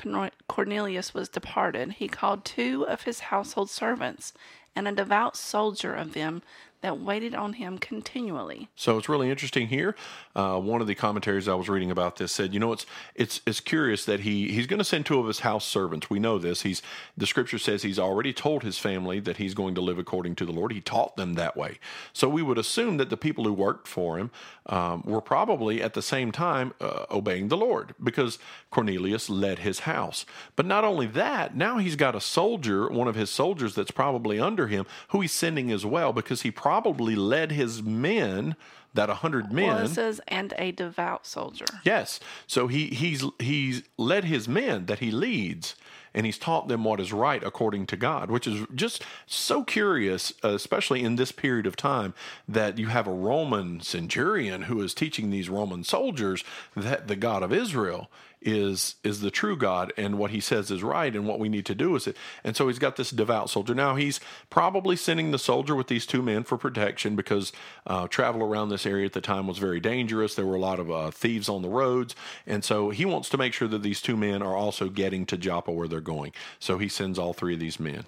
Cornelius 0.47 1.13
was 1.13 1.29
departed, 1.29 1.93
he 1.93 2.07
called 2.07 2.45
two 2.45 2.85
of 2.87 3.03
his 3.03 3.21
household 3.21 3.69
servants 3.69 4.33
and 4.75 4.87
a 4.87 4.91
devout 4.91 5.35
soldier 5.37 5.93
of 5.93 6.13
them 6.13 6.41
that 6.85 6.99
waited 6.99 7.33
on 7.33 7.53
him 7.53 7.79
continually. 7.79 8.69
So 8.75 8.99
it's 8.99 9.09
really 9.09 9.31
interesting 9.31 9.69
here. 9.69 9.95
Uh, 10.35 10.59
one 10.59 10.81
of 10.81 10.87
the 10.87 10.93
commentaries 10.93 11.47
I 11.47 11.55
was 11.55 11.67
reading 11.67 11.89
about 11.89 12.17
this 12.17 12.31
said, 12.31 12.53
you 12.53 12.59
know, 12.59 12.73
it's 12.73 12.85
it's 13.15 13.41
it's 13.47 13.59
curious 13.59 14.05
that 14.05 14.19
he 14.19 14.51
he's 14.51 14.67
going 14.67 14.77
to 14.77 14.85
send 14.85 15.07
two 15.07 15.19
of 15.19 15.25
his 15.25 15.39
house 15.39 15.65
servants. 15.65 16.11
We 16.11 16.19
know 16.19 16.37
this. 16.37 16.61
He's 16.61 16.83
the 17.17 17.25
scripture 17.25 17.57
says 17.57 17.81
he's 17.81 17.97
already 17.97 18.33
told 18.33 18.61
his 18.61 18.77
family 18.77 19.19
that 19.21 19.37
he's 19.37 19.55
going 19.55 19.73
to 19.73 19.81
live 19.81 19.97
according 19.97 20.35
to 20.35 20.45
the 20.45 20.51
Lord. 20.51 20.73
He 20.73 20.79
taught 20.79 21.17
them 21.17 21.33
that 21.33 21.57
way. 21.57 21.79
So 22.13 22.29
we 22.29 22.43
would 22.43 22.59
assume 22.59 22.97
that 22.97 23.09
the 23.09 23.17
people 23.17 23.45
who 23.45 23.53
worked 23.53 23.87
for 23.87 24.19
him 24.19 24.29
um, 24.67 25.01
were 25.07 25.21
probably 25.21 25.81
at 25.81 25.95
the 25.95 26.03
same 26.03 26.31
time 26.31 26.75
uh, 26.79 27.05
obeying 27.09 27.47
the 27.47 27.57
Lord 27.57 27.95
because 28.03 28.37
Cornelius 28.69 29.27
led 29.27 29.59
his 29.59 29.79
house. 29.79 30.23
But 30.55 30.67
not 30.67 30.83
only 30.83 31.07
that, 31.07 31.55
now 31.55 31.79
he's 31.79 31.95
got 31.95 32.13
a 32.13 32.21
soldier, 32.21 32.89
one 32.89 33.07
of 33.07 33.15
his 33.15 33.31
soldiers 33.31 33.73
that's 33.73 33.91
probably 33.91 34.39
under 34.39 34.67
him, 34.67 34.85
who 35.09 35.21
he's 35.21 35.31
sending 35.31 35.71
as 35.71 35.83
well 35.83 36.13
because 36.13 36.43
he 36.43 36.51
probably 36.51 36.74
probably 36.81 37.15
led 37.15 37.53
his 37.53 37.81
men 37.81 38.53
that 38.93 39.09
a 39.09 39.15
hundred 39.15 39.49
men. 39.53 39.75
Well, 39.75 39.87
says, 39.87 40.19
and 40.27 40.53
a 40.57 40.73
devout 40.73 41.25
soldier. 41.25 41.65
Yes, 41.85 42.19
so 42.47 42.67
he 42.67 42.87
he's 42.87 43.23
he's 43.39 43.83
led 43.97 44.25
his 44.25 44.49
men 44.49 44.87
that 44.87 44.99
he 44.99 45.09
leads, 45.09 45.75
and 46.13 46.25
he's 46.25 46.37
taught 46.37 46.67
them 46.67 46.83
what 46.83 46.99
is 46.99 47.13
right 47.13 47.41
according 47.41 47.85
to 47.87 47.95
God, 47.95 48.29
which 48.29 48.45
is 48.45 48.67
just 48.75 49.05
so 49.25 49.63
curious, 49.63 50.33
especially 50.43 51.01
in 51.01 51.15
this 51.15 51.31
period 51.31 51.65
of 51.65 51.77
time, 51.77 52.13
that 52.45 52.77
you 52.77 52.87
have 52.87 53.07
a 53.07 53.13
Roman 53.13 53.79
centurion 53.79 54.63
who 54.63 54.81
is 54.81 54.93
teaching 54.93 55.29
these 55.29 55.49
Roman 55.49 55.85
soldiers 55.85 56.43
that 56.75 57.07
the 57.07 57.15
God 57.15 57.41
of 57.41 57.53
Israel 57.53 58.09
is 58.41 58.95
is 59.03 59.21
the 59.21 59.31
true 59.31 59.57
God 59.57 59.91
and 59.97 60.17
what 60.17 60.31
he 60.31 60.39
says 60.39 60.69
is 60.71 60.83
right 60.83 61.15
and 61.15 61.27
what 61.27 61.39
we 61.39 61.49
need 61.49 61.65
to 61.65 61.75
do 61.75 61.95
is 61.95 62.07
it. 62.07 62.17
And 62.43 62.55
so 62.55 62.67
he's 62.67 62.79
got 62.79 62.95
this 62.95 63.11
devout 63.11 63.49
soldier. 63.49 63.73
Now 63.73 63.95
he's 63.95 64.19
probably 64.49 64.95
sending 64.95 65.31
the 65.31 65.39
soldier 65.39 65.75
with 65.75 65.87
these 65.87 66.05
two 66.05 66.21
men 66.21 66.43
for 66.43 66.57
protection 66.57 67.15
because 67.15 67.51
uh, 67.87 68.07
travel 68.07 68.43
around 68.43 68.69
this 68.69 68.85
area 68.85 69.05
at 69.05 69.13
the 69.13 69.21
time 69.21 69.47
was 69.47 69.57
very 69.57 69.79
dangerous. 69.79 70.35
There 70.35 70.45
were 70.45 70.55
a 70.55 70.59
lot 70.59 70.79
of 70.79 70.91
uh, 70.91 71.11
thieves 71.11 71.49
on 71.49 71.61
the 71.61 71.69
roads, 71.69 72.15
and 72.45 72.63
so 72.63 72.89
he 72.89 73.05
wants 73.05 73.29
to 73.29 73.37
make 73.37 73.53
sure 73.53 73.67
that 73.67 73.83
these 73.83 74.01
two 74.01 74.17
men 74.17 74.41
are 74.41 74.55
also 74.55 74.89
getting 74.89 75.25
to 75.27 75.37
Joppa 75.37 75.71
where 75.71 75.87
they're 75.87 76.01
going. 76.01 76.33
So 76.59 76.77
he 76.77 76.87
sends 76.87 77.17
all 77.17 77.33
three 77.33 77.53
of 77.53 77.59
these 77.59 77.79
men. 77.79 78.05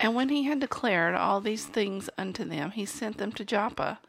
And 0.00 0.14
when 0.14 0.30
he 0.30 0.44
had 0.44 0.60
declared 0.60 1.14
all 1.14 1.42
these 1.42 1.66
things 1.66 2.08
unto 2.16 2.42
them, 2.44 2.70
he 2.70 2.86
sent 2.86 3.18
them 3.18 3.32
to 3.32 3.44
Joppa. 3.44 4.00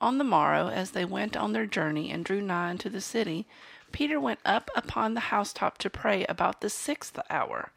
On 0.00 0.18
the 0.18 0.24
morrow, 0.24 0.68
as 0.68 0.92
they 0.92 1.04
went 1.04 1.36
on 1.36 1.52
their 1.52 1.66
journey 1.66 2.10
and 2.10 2.24
drew 2.24 2.40
nigh 2.40 2.70
unto 2.70 2.88
the 2.88 3.00
city, 3.00 3.46
Peter 3.92 4.20
went 4.20 4.40
up 4.44 4.70
upon 4.76 5.14
the 5.14 5.20
housetop 5.20 5.78
to 5.78 5.90
pray 5.90 6.24
about 6.26 6.60
the 6.60 6.70
sixth 6.70 7.18
hour, 7.30 7.72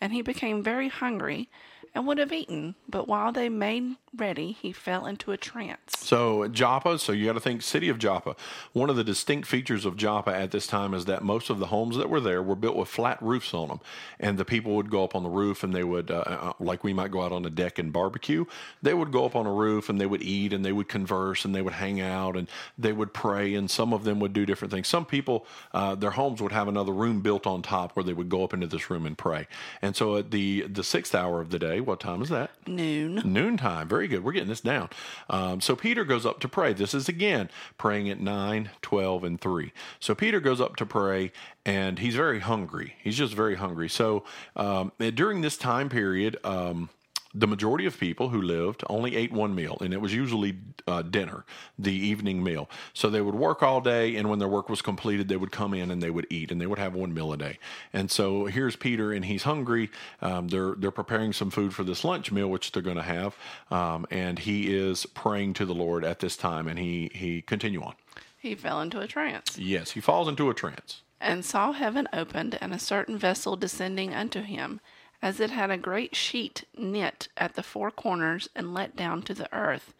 and 0.00 0.12
he 0.12 0.22
became 0.22 0.62
very 0.62 0.88
hungry 0.88 1.48
and 1.94 2.06
would 2.06 2.18
have 2.18 2.32
eaten, 2.32 2.74
but 2.88 3.06
while 3.06 3.32
they 3.32 3.48
made 3.48 3.96
ready, 4.16 4.52
he 4.52 4.72
fell 4.72 5.06
into 5.06 5.32
a 5.32 5.36
trance. 5.36 5.94
So 5.98 6.48
Joppa, 6.48 6.98
so 6.98 7.12
you 7.12 7.26
got 7.26 7.34
to 7.34 7.40
think 7.40 7.62
city 7.62 7.88
of 7.88 7.98
Joppa. 7.98 8.36
One 8.72 8.90
of 8.90 8.96
the 8.96 9.04
distinct 9.04 9.46
features 9.48 9.84
of 9.84 9.96
Joppa 9.96 10.34
at 10.34 10.50
this 10.50 10.66
time 10.66 10.94
is 10.94 11.04
that 11.06 11.22
most 11.22 11.50
of 11.50 11.58
the 11.58 11.66
homes 11.66 11.96
that 11.96 12.10
were 12.10 12.20
there 12.20 12.42
were 12.42 12.54
built 12.56 12.76
with 12.76 12.88
flat 12.88 13.20
roofs 13.20 13.54
on 13.54 13.68
them, 13.68 13.80
and 14.18 14.38
the 14.38 14.44
people 14.44 14.74
would 14.76 14.90
go 14.90 15.04
up 15.04 15.14
on 15.14 15.22
the 15.22 15.28
roof 15.28 15.62
and 15.62 15.74
they 15.74 15.84
would, 15.84 16.10
uh, 16.10 16.24
uh, 16.26 16.52
like 16.60 16.84
we 16.84 16.92
might 16.92 17.10
go 17.10 17.22
out 17.22 17.32
on 17.32 17.44
a 17.44 17.50
deck 17.50 17.78
and 17.78 17.92
barbecue. 17.92 18.44
They 18.82 18.94
would 18.94 19.12
go 19.12 19.24
up 19.24 19.36
on 19.36 19.46
a 19.46 19.52
roof 19.52 19.88
and 19.88 20.00
they 20.00 20.06
would 20.06 20.22
eat 20.22 20.52
and 20.52 20.64
they 20.64 20.72
would 20.72 20.88
converse 20.88 21.44
and 21.44 21.54
they 21.54 21.62
would 21.62 21.74
hang 21.74 22.00
out 22.00 22.36
and 22.36 22.48
they 22.78 22.92
would 22.92 23.12
pray 23.12 23.54
and 23.54 23.70
some 23.70 23.92
of 23.92 24.04
them 24.04 24.20
would 24.20 24.32
do 24.32 24.46
different 24.46 24.72
things. 24.72 24.88
Some 24.88 25.06
people, 25.06 25.46
uh, 25.72 25.94
their 25.94 26.10
homes 26.10 26.42
would 26.42 26.52
have 26.52 26.68
another 26.68 26.92
room 26.92 27.20
built 27.20 27.46
on 27.46 27.62
top 27.62 27.96
where 27.96 28.04
they 28.04 28.12
would 28.12 28.28
go 28.28 28.44
up 28.44 28.54
into 28.54 28.66
this 28.66 28.90
room 28.90 29.06
and 29.06 29.16
pray. 29.16 29.46
And 29.82 29.94
so 29.96 30.16
at 30.16 30.30
the 30.30 30.62
the 30.62 30.84
sixth 30.84 31.14
hour 31.14 31.40
of 31.40 31.50
the 31.50 31.58
day 31.58 31.80
what 31.84 32.00
time 32.00 32.22
is 32.22 32.28
that? 32.30 32.50
Noon. 32.66 33.22
Noontime. 33.24 33.88
Very 33.88 34.08
good. 34.08 34.24
We're 34.24 34.32
getting 34.32 34.48
this 34.48 34.60
down. 34.60 34.90
Um, 35.30 35.60
so 35.60 35.76
Peter 35.76 36.04
goes 36.04 36.26
up 36.26 36.40
to 36.40 36.48
pray. 36.48 36.72
This 36.72 36.94
is 36.94 37.08
again 37.08 37.50
praying 37.78 38.08
at 38.10 38.20
9, 38.20 38.70
12, 38.82 39.24
and 39.24 39.40
3. 39.40 39.72
So 40.00 40.14
Peter 40.14 40.40
goes 40.40 40.60
up 40.60 40.76
to 40.76 40.86
pray 40.86 41.32
and 41.64 41.98
he's 41.98 42.16
very 42.16 42.40
hungry. 42.40 42.96
He's 43.02 43.16
just 43.16 43.34
very 43.34 43.56
hungry. 43.56 43.88
So 43.88 44.24
um, 44.56 44.92
during 44.98 45.40
this 45.40 45.56
time 45.56 45.88
period, 45.88 46.36
um, 46.44 46.90
the 47.34 47.46
majority 47.48 47.84
of 47.84 47.98
people 47.98 48.28
who 48.28 48.40
lived 48.40 48.84
only 48.88 49.16
ate 49.16 49.32
one 49.32 49.54
meal, 49.54 49.76
and 49.80 49.92
it 49.92 50.00
was 50.00 50.14
usually 50.14 50.56
uh, 50.86 51.02
dinner, 51.02 51.44
the 51.78 51.92
evening 51.92 52.42
meal. 52.42 52.70
So 52.92 53.10
they 53.10 53.20
would 53.20 53.34
work 53.34 53.62
all 53.62 53.80
day, 53.80 54.14
and 54.16 54.30
when 54.30 54.38
their 54.38 54.48
work 54.48 54.68
was 54.68 54.80
completed, 54.80 55.28
they 55.28 55.36
would 55.36 55.50
come 55.50 55.74
in 55.74 55.90
and 55.90 56.00
they 56.00 56.10
would 56.10 56.26
eat, 56.30 56.52
and 56.52 56.60
they 56.60 56.66
would 56.66 56.78
have 56.78 56.94
one 56.94 57.12
meal 57.12 57.32
a 57.32 57.36
day. 57.36 57.58
And 57.92 58.10
so 58.10 58.46
here's 58.46 58.76
Peter, 58.76 59.12
and 59.12 59.24
he's 59.24 59.42
hungry. 59.42 59.90
Um, 60.22 60.48
they're 60.48 60.74
they're 60.76 60.90
preparing 60.90 61.32
some 61.32 61.50
food 61.50 61.74
for 61.74 61.82
this 61.82 62.04
lunch 62.04 62.30
meal, 62.30 62.48
which 62.48 62.70
they're 62.70 62.82
going 62.82 62.96
to 62.96 63.02
have, 63.02 63.36
um, 63.70 64.06
and 64.10 64.38
he 64.38 64.74
is 64.74 65.04
praying 65.06 65.54
to 65.54 65.66
the 65.66 65.74
Lord 65.74 66.04
at 66.04 66.20
this 66.20 66.36
time, 66.36 66.68
and 66.68 66.78
he 66.78 67.10
he 67.12 67.42
continue 67.42 67.82
on. 67.82 67.94
He 68.38 68.54
fell 68.54 68.80
into 68.80 69.00
a 69.00 69.06
trance. 69.08 69.58
Yes, 69.58 69.92
he 69.92 70.00
falls 70.00 70.28
into 70.28 70.50
a 70.50 70.54
trance. 70.54 71.00
And 71.20 71.44
saw 71.44 71.72
heaven 71.72 72.06
opened, 72.12 72.58
and 72.60 72.74
a 72.74 72.78
certain 72.78 73.16
vessel 73.16 73.56
descending 73.56 74.12
unto 74.12 74.42
him 74.42 74.80
as 75.24 75.40
it 75.40 75.48
had 75.48 75.70
a 75.70 75.78
great 75.78 76.14
sheet 76.14 76.64
knit 76.76 77.28
at 77.34 77.54
the 77.54 77.62
four 77.62 77.90
corners 77.90 78.46
and 78.54 78.74
let 78.74 78.94
down 78.94 79.22
to 79.22 79.32
the 79.32 79.50
earth, 79.56 79.94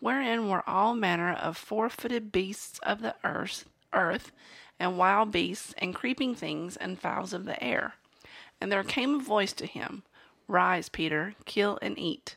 wherein 0.00 0.48
were 0.48 0.66
all 0.66 0.94
manner 0.94 1.34
of 1.34 1.54
four 1.54 1.90
footed 1.90 2.32
beasts 2.32 2.78
of 2.78 3.02
the 3.02 3.14
earth, 3.22 3.66
earth, 3.92 4.32
and 4.78 4.96
wild 4.96 5.30
beasts, 5.30 5.74
and 5.76 5.94
creeping 5.94 6.34
things, 6.34 6.78
and 6.78 6.98
fowls 6.98 7.34
of 7.34 7.44
the 7.44 7.62
air. 7.62 7.92
And 8.58 8.72
there 8.72 8.82
came 8.82 9.16
a 9.16 9.22
voice 9.22 9.52
to 9.52 9.66
him, 9.66 10.02
Rise, 10.48 10.88
Peter, 10.88 11.34
kill 11.44 11.78
and 11.82 11.98
eat. 11.98 12.36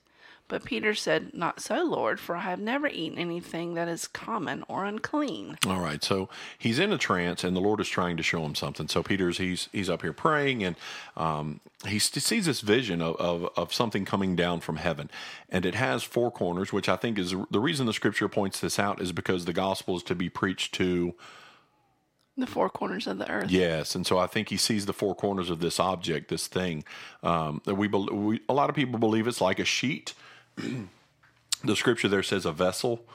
But 0.49 0.65
Peter 0.65 0.93
said, 0.93 1.33
Not 1.33 1.61
so, 1.61 1.83
Lord, 1.83 2.19
for 2.19 2.35
I 2.35 2.41
have 2.41 2.59
never 2.59 2.87
eaten 2.87 3.17
anything 3.17 3.73
that 3.73 3.87
is 3.87 4.07
common 4.07 4.63
or 4.67 4.85
unclean. 4.85 5.57
All 5.65 5.79
right. 5.79 6.03
So 6.03 6.29
he's 6.57 6.79
in 6.79 6.91
a 6.91 6.97
trance, 6.97 7.43
and 7.43 7.55
the 7.55 7.61
Lord 7.61 7.79
is 7.79 7.87
trying 7.87 8.17
to 8.17 8.23
show 8.23 8.43
him 8.45 8.53
something. 8.53 8.87
So 8.87 9.01
Peter's 9.01 9.37
he's 9.37 9.69
he's 9.71 9.89
up 9.89 10.01
here 10.01 10.13
praying, 10.13 10.63
and 10.63 10.75
um, 11.17 11.59
he 11.87 11.97
sees 11.97 12.45
this 12.45 12.61
vision 12.61 13.01
of, 13.01 13.15
of, 13.15 13.49
of 13.55 13.73
something 13.73 14.05
coming 14.05 14.35
down 14.35 14.59
from 14.59 14.75
heaven, 14.75 15.09
and 15.49 15.65
it 15.65 15.75
has 15.75 16.03
four 16.03 16.29
corners, 16.29 16.71
which 16.71 16.89
I 16.89 16.97
think 16.97 17.17
is 17.17 17.33
the 17.49 17.59
reason 17.59 17.85
the 17.85 17.93
Scripture 17.93 18.29
points 18.29 18.59
this 18.59 18.77
out 18.77 19.01
is 19.01 19.11
because 19.11 19.45
the 19.45 19.53
gospel 19.53 19.95
is 19.97 20.03
to 20.03 20.15
be 20.15 20.29
preached 20.29 20.73
to 20.75 21.15
The 22.37 22.47
four 22.47 22.69
corners 22.69 23.07
of 23.07 23.17
the 23.17 23.29
earth. 23.29 23.49
Yes, 23.49 23.95
and 23.95 24.05
so 24.05 24.17
I 24.17 24.27
think 24.27 24.49
he 24.49 24.57
sees 24.57 24.85
the 24.85 24.93
four 24.93 25.15
corners 25.15 25.49
of 25.49 25.59
this 25.61 25.79
object, 25.79 26.29
this 26.29 26.47
thing. 26.47 26.83
Um, 27.23 27.61
that 27.65 27.75
we, 27.75 27.87
bel- 27.87 28.07
we 28.11 28.41
a 28.49 28.53
lot 28.53 28.69
of 28.69 28.75
people 28.75 28.99
believe 28.99 29.27
it's 29.27 29.41
like 29.41 29.59
a 29.59 29.65
sheet. 29.65 30.13
the 31.63 31.75
scripture 31.75 32.07
there 32.07 32.23
says 32.23 32.45
a 32.45 32.51
vessel. 32.51 33.05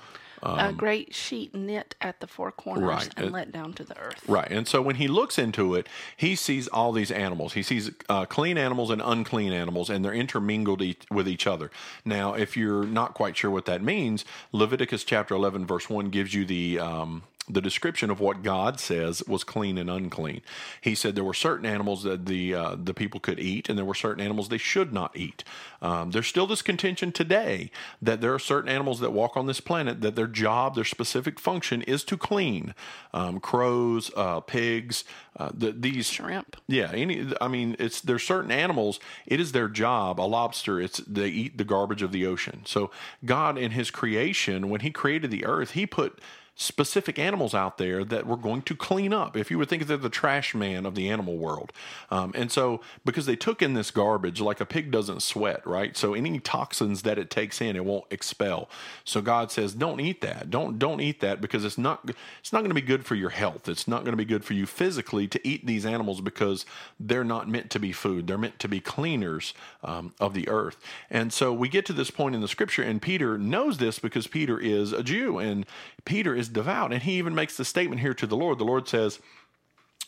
a 0.41 0.73
great 0.73 1.15
sheet 1.15 1.53
knit 1.55 1.97
at 2.01 2.21
the 2.21 2.27
four 2.29 2.53
corners 2.53 2.83
Um, 2.85 2.89
Right. 2.89 3.13
and 3.17 3.33
let 3.33 3.51
down 3.53 3.73
to 3.75 3.83
the 3.85 3.99
earth. 3.99 4.23
Right. 4.29 4.49
And 4.51 4.69
so 4.69 4.81
when 4.81 4.95
he 4.97 5.09
looks 5.09 5.37
into 5.39 5.75
it, 5.75 5.89
he 6.17 6.37
sees 6.37 6.69
all 6.69 6.93
these 6.93 7.11
animals. 7.11 7.55
He 7.55 7.63
sees 7.65 7.91
uh, 8.09 8.25
clean 8.25 8.57
animals 8.57 8.91
and 8.91 9.03
unclean 9.05 9.53
animals, 9.53 9.91
and 9.91 10.05
they're 10.05 10.15
intermingled 10.15 10.81
e- 10.81 10.97
with 11.11 11.27
each 11.29 11.47
other. 11.49 11.73
Now, 12.05 12.35
if 12.35 12.57
you're 12.57 12.85
not 12.85 13.15
quite 13.15 13.37
sure 13.37 13.51
what 13.51 13.65
that 13.67 13.83
means, 13.83 14.25
Leviticus 14.53 15.03
chapter 15.03 15.35
11, 15.35 15.67
verse 15.67 15.91
1 15.91 16.09
gives 16.11 16.33
you 16.35 16.45
the. 16.45 16.79
Um, 16.79 17.25
the 17.49 17.61
description 17.61 18.11
of 18.11 18.21
what 18.21 18.43
God 18.43 18.81
says 18.81 19.23
was 19.27 19.45
clean 19.45 19.79
and 19.79 19.91
unclean. 19.91 20.43
He 20.81 20.95
said 20.95 21.15
there 21.15 21.25
were 21.25 21.35
certain 21.35 21.67
animals 21.67 22.03
that 22.03 22.27
the 22.27 22.55
uh, 22.55 22.77
the 22.83 22.95
people 22.95 23.21
could 23.21 23.41
eat, 23.41 23.69
and 23.69 23.79
there 23.79 23.85
were 23.85 23.95
certain 23.95 24.23
animals 24.23 24.49
they 24.49 24.59
should 24.59 24.93
not 24.93 25.17
eat. 25.17 25.45
Um, 25.81 26.11
there's 26.11 26.27
still 26.27 26.47
this 26.47 26.63
contention 26.63 27.13
today 27.13 27.71
that 28.03 28.21
there 28.21 28.35
are 28.35 28.39
certain 28.39 28.71
animals 28.71 29.01
that 29.01 29.13
walk 29.13 29.37
on 29.37 29.47
this 29.47 29.61
planet 29.61 30.01
that 30.01 30.17
their 30.17 30.27
job, 30.27 30.75
their 30.75 30.85
specific 30.85 31.39
function, 31.39 31.83
is 31.83 32.05
to 32.05 32.17
clean. 32.17 32.75
Um, 33.15 33.41
crows, 33.41 34.11
uh, 34.17 34.41
pigs, 34.41 35.05
uh, 35.37 35.51
the, 35.55 35.73
these 35.73 36.11
Shrimp. 36.11 36.57
yeah, 36.67 36.91
any. 36.93 37.33
I 37.41 37.49
mean, 37.49 37.77
it's 37.79 38.01
there's 38.01 38.25
certain 38.25 38.51
animals. 38.51 38.99
It 39.27 39.41
is 39.41 39.53
their 39.53 39.69
job. 39.69 40.21
A 40.21 40.23
lobster. 40.23 40.81
It's 40.81 40.99
they 40.99 41.29
eat 41.29 41.59
the 41.59 41.65
garbage 41.65 42.03
of 42.03 42.13
the 42.13 42.27
ocean. 42.27 42.63
So 42.65 42.91
God, 43.25 43.57
in 43.57 43.71
His 43.71 43.91
creation, 43.91 44.69
when 44.69 44.81
He 44.81 44.91
created 44.91 45.31
the 45.31 45.45
earth, 45.45 45.73
He 45.73 45.87
put 45.87 46.21
specific 46.61 47.21
animals 47.21 47.55
out 47.55 47.79
there 47.79 48.03
that 48.03 48.27
we're 48.27 48.35
going 48.35 48.61
to 48.63 48.75
clean 48.75 49.13
up. 49.13 49.37
If 49.37 49.49
you 49.49 49.59
would 49.59 49.69
think 49.69 49.87
they're 49.87 49.97
the 49.97 50.09
trash 50.09 50.57
man 50.57 50.85
of 50.87 50.97
the 50.97 51.09
animal 51.09 51.37
world, 51.37 51.73
um, 52.11 52.33
and 52.35 52.51
so 52.51 52.81
because 53.05 53.27
they 53.27 53.37
took 53.37 53.63
in 53.63 53.75
this 53.75 53.93
garbage, 53.93 54.41
like 54.41 54.61
a 54.61 54.67
pig 54.67 54.91
doesn't 54.91 55.23
sweat, 55.23 55.65
right? 55.65 55.97
So 55.97 56.15
any 56.15 56.41
toxins 56.41 57.03
that 57.03 57.17
it 57.17 57.31
takes 57.31 57.61
in, 57.61 57.77
it 57.77 57.85
won't 57.85 58.07
expel. 58.11 58.69
So 59.05 59.23
God 59.23 59.53
says, 59.53 59.73
don't 59.73 60.01
eat 60.01 60.21
that. 60.23 60.51
Don't 60.51 60.81
don't 60.81 61.01
eat 61.01 61.21
that 61.21 61.41
because 61.41 61.65
it's 61.65 61.79
not 61.79 62.11
it's 62.41 62.53
not 62.53 62.59
going 62.59 62.71
to 62.71 62.75
be 62.75 62.81
good 62.81 63.07
for 63.07 63.15
your 63.15 63.31
health. 63.31 63.69
It's 63.69 63.87
not 63.87 64.01
going 64.01 64.13
to 64.13 64.17
be 64.17 64.25
good 64.25 64.45
for 64.45 64.55
you 64.55 64.67
physically 64.67 65.29
to 65.29 65.47
eat 65.47 65.65
these 65.65 65.87
animals 65.87 66.21
because 66.21 66.67
they're 66.99 67.23
not 67.23 67.49
meant 67.49 67.71
to 67.71 67.79
be 67.79 67.93
food. 67.93 68.27
They're 68.27 68.37
meant 68.37 68.59
to 68.59 68.69
be 68.69 68.81
cleaners 68.81 69.55
um, 69.85 70.13
of 70.19 70.35
the 70.35 70.49
earth. 70.49 70.77
And 71.09 71.33
so 71.33 71.53
we 71.53 71.69
get 71.69 71.87
to 71.87 71.93
this 71.93 72.11
point 72.11 72.35
in 72.35 72.41
the 72.41 72.49
scripture, 72.49 72.83
and 72.83 73.01
Peter 73.01 73.39
knows 73.39 73.79
this 73.79 74.01
because 74.01 74.27
Peter 74.27 74.59
is 74.59 74.93
a 74.93 75.05
Jew 75.05 75.39
and 75.39 75.65
Peter 76.05 76.35
is 76.35 76.48
devout, 76.49 76.93
and 76.93 77.03
he 77.03 77.13
even 77.19 77.35
makes 77.35 77.57
the 77.57 77.65
statement 77.65 78.01
here 78.01 78.15
to 78.15 78.27
the 78.27 78.37
Lord. 78.37 78.59
The 78.59 78.65
Lord 78.65 78.89
says. 78.89 79.21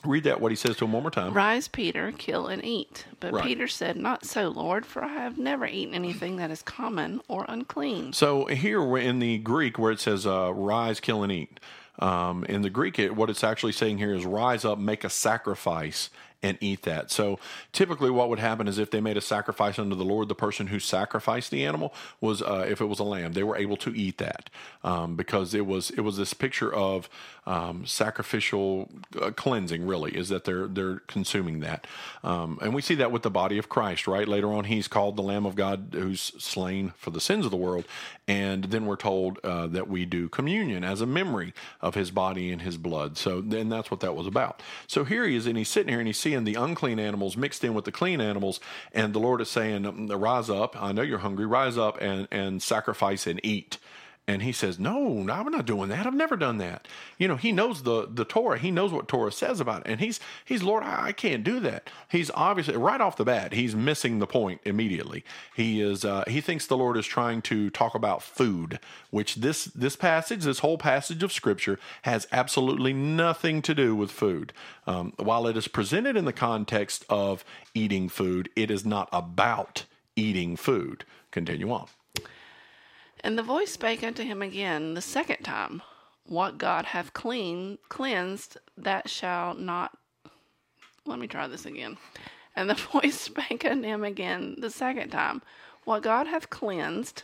Read 0.03 0.25
that 0.25 0.41
what 0.41 0.51
he 0.51 0.57
says 0.57 0.77
to 0.79 0.87
him 0.87 0.93
one 0.93 1.03
more 1.03 1.11
time. 1.11 1.35
Rise, 1.35 1.69
Peter, 1.69 2.11
kill 2.17 2.47
and 2.47 2.65
eat. 2.65 3.05
But 3.21 3.35
Right. 3.35 3.45
Peter 3.45 3.69
said, 3.69 3.99
Not 3.99 4.25
so, 4.25 4.49
Lord, 4.49 4.87
for 4.87 5.05
I 5.05 5.09
have 5.09 5.37
never 5.37 5.67
eaten 5.67 5.93
anything 5.95 6.37
that 6.37 6.51
is 6.51 6.63
common 6.63 7.21
or 7.29 7.45
unclean. 7.51 8.15
So 8.15 8.47
here 8.47 8.83
we're 8.83 9.01
in 9.03 9.19
the 9.19 9.37
Greek 9.37 9.79
where 9.79 9.93
it 9.93 10.01
says 10.01 10.27
uh, 10.27 10.55
rise, 10.55 11.01
kill, 11.01 11.23
and 11.23 11.31
eat. 11.31 11.61
Um, 11.99 12.45
in 12.45 12.63
the 12.63 12.71
Greek, 12.71 12.99
it, 12.99 13.15
what 13.15 13.29
it's 13.29 13.45
actually 13.45 13.73
saying 13.73 13.99
here 13.99 14.15
is 14.15 14.25
rise 14.25 14.65
up, 14.65 14.79
make 14.79 15.05
a 15.05 15.11
sacrifice, 15.11 16.09
and 16.43 16.57
eat 16.61 16.83
that. 16.83 17.11
So 17.11 17.39
typically, 17.73 18.11
what 18.11 18.29
would 18.29 18.39
happen 18.39 18.67
is 18.67 18.79
if 18.79 18.91
they 18.91 19.01
made 19.01 19.17
a 19.17 19.21
sacrifice 19.21 19.79
unto 19.79 19.95
the 19.95 20.05
Lord, 20.05 20.29
the 20.29 20.35
person 20.35 20.69
who 20.69 20.79
sacrificed 20.79 21.51
the 21.51 21.67
animal 21.67 21.93
was, 22.21 22.41
uh, 22.43 22.67
if 22.69 22.81
it 22.81 22.87
was 22.87 22.99
a 22.99 23.05
lamb, 23.05 23.33
they 23.35 23.43
were 23.43 23.57
able 23.57 23.77
to 23.79 23.95
eat 23.95 24.19
that 24.19 24.49
um, 24.83 25.17
because 25.17 25.55
it 25.55 25.67
was 25.67 25.91
it 25.91 26.01
was 26.01 26.17
this 26.17 26.33
picture 26.33 26.73
of 26.73 27.09
um, 27.47 27.85
sacrificial 27.87 28.89
uh, 29.21 29.31
cleansing. 29.33 29.87
Really, 29.87 30.17
is 30.17 30.29
that 30.31 30.45
they're 30.45 30.67
they're 30.67 31.01
consuming 31.01 31.61
that, 31.61 31.87
um, 32.25 32.59
and 32.63 32.75
we 32.75 32.83
see 32.83 32.95
that 32.97 33.13
with 33.13 33.23
the 33.23 33.31
body 33.31 33.59
of 33.59 33.69
Christ. 33.69 34.07
Right 34.07 34.27
later 34.27 34.53
on, 34.53 34.65
he's 34.65 34.89
called 34.89 35.17
the 35.17 35.23
Lamb 35.23 35.45
of 35.45 35.55
God 35.55 35.89
who's 35.93 36.21
slain 36.21 36.93
for 36.97 37.11
the 37.11 37.21
sins 37.21 37.45
of 37.45 37.51
the 37.51 37.57
world, 37.57 37.85
and 38.27 38.65
then 38.65 38.87
we're 38.87 38.97
told 38.97 39.39
uh, 39.45 39.67
that 39.67 39.89
we 39.89 40.05
do 40.05 40.29
communion 40.29 40.85
as 40.85 41.01
a 41.01 41.07
memory 41.07 41.53
of 41.81 41.95
his 41.95 42.11
body 42.11 42.51
and 42.53 42.63
his 42.63 42.77
blood. 42.77 43.19
So 43.19 43.41
then 43.41 43.69
that's 43.69 43.91
what 43.91 44.01
that 44.01 44.15
was 44.15 44.27
about. 44.27 44.63
So 44.87 45.05
here 45.05 45.27
he 45.27 45.37
is, 45.37 45.47
and 45.47 45.59
he's 45.59 45.69
sitting 45.69 45.89
here 45.89 45.99
and 45.99 46.07
he's 46.07 46.19
seeing 46.31 46.45
the 46.45 46.55
unclean 46.55 47.01
animals 47.01 47.37
mixed 47.37 47.65
in 47.65 47.75
with 47.75 47.85
the 47.85 47.91
clean 47.91 48.21
animals, 48.21 48.61
and 48.93 49.13
the 49.13 49.19
Lord 49.19 49.41
is 49.41 49.51
saying, 49.51 50.07
"Rise 50.07 50.49
up! 50.49 50.81
I 50.81 50.93
know 50.93 51.03
you're 51.03 51.19
hungry. 51.19 51.45
Rise 51.45 51.77
up 51.77 52.01
and 52.01 52.29
and 52.31 52.63
sacrifice 52.63 53.27
and 53.27 53.41
eat." 53.43 53.79
And 54.31 54.43
he 54.45 54.53
says, 54.53 54.79
"No, 54.79 55.25
no, 55.25 55.33
I'm 55.33 55.51
not 55.51 55.67
doing 55.67 55.89
that. 55.89 56.07
I've 56.07 56.15
never 56.15 56.37
done 56.37 56.59
that." 56.59 56.87
You 57.19 57.27
know, 57.27 57.35
he 57.35 57.51
knows 57.51 57.83
the 57.83 58.07
the 58.09 58.25
Torah. 58.25 58.61
He 58.61 58.71
knows 58.71 58.93
what 58.93 59.09
Torah 59.09 59.33
says 59.33 59.59
about 59.59 59.81
it, 59.81 59.91
and 59.91 60.01
he's 60.01 60.21
he's 60.45 60.63
Lord. 60.63 60.85
I, 60.85 61.07
I 61.09 61.13
can't 61.13 61.43
do 61.43 61.59
that. 61.59 61.91
He's 62.09 62.31
obviously 62.33 62.77
right 62.77 63.01
off 63.01 63.17
the 63.17 63.25
bat. 63.25 63.53
He's 63.55 63.75
missing 63.75 64.21
the 64.21 64.29
point 64.29 64.61
immediately. 64.65 65.25
He 65.57 65.81
is. 65.81 66.05
Uh, 66.05 66.23
he 66.29 66.41
thinks 66.41 66.69
the 66.69 66.77
Lord 66.77 66.97
is 66.97 67.09
trying 67.09 67.43
to 67.43 67.71
talk 67.71 67.97
about 67.97 68.23
food, 68.23 68.79
which 69.11 69.35
this 69.35 69.65
this 69.65 69.97
passage, 69.97 70.45
this 70.45 70.61
whole 70.61 70.79
passage 70.79 71.25
of 71.25 71.33
Scripture, 71.33 71.81
has 72.03 72.29
absolutely 72.31 72.93
nothing 72.93 73.63
to 73.63 73.75
do 73.75 73.97
with 73.97 74.13
food. 74.13 74.53
Um, 74.87 75.13
while 75.17 75.49
it 75.49 75.57
is 75.57 75.67
presented 75.67 76.17
in 76.17 76.25
the 76.25 76.33
context 76.33 77.05
of 77.09 77.45
eating 77.75 78.09
food, 78.09 78.49
it 78.55 78.71
is 78.71 78.87
not 78.87 79.09
about 79.13 79.87
eating 80.15 80.55
food. 80.55 81.05
Continue 81.33 81.73
on. 81.73 81.89
And 83.23 83.37
the 83.37 83.43
voice 83.43 83.73
spake 83.73 84.03
unto 84.03 84.23
him 84.23 84.43
again 84.43 84.95
the 84.95 85.03
second 85.03 85.43
time, 85.43 85.83
What 86.25 86.59
God 86.59 86.87
hath 86.87 87.12
clean 87.12 87.79
cleansed, 87.89 88.57
that 88.77 89.11
shall 89.11 89.55
not. 89.55 89.97
Let 91.05 91.19
me 91.19 91.27
try 91.27 91.47
this 91.47 91.67
again. 91.67 91.97
And 92.57 92.69
the 92.69 92.75
voice 92.93 93.21
spake 93.21 93.65
unto 93.65 93.87
him 93.87 94.03
again 94.03 94.57
the 94.59 94.71
second 94.71 95.11
time, 95.11 95.41
What 95.85 96.03
God 96.03 96.27
hath 96.27 96.50
cleansed, 96.50 97.23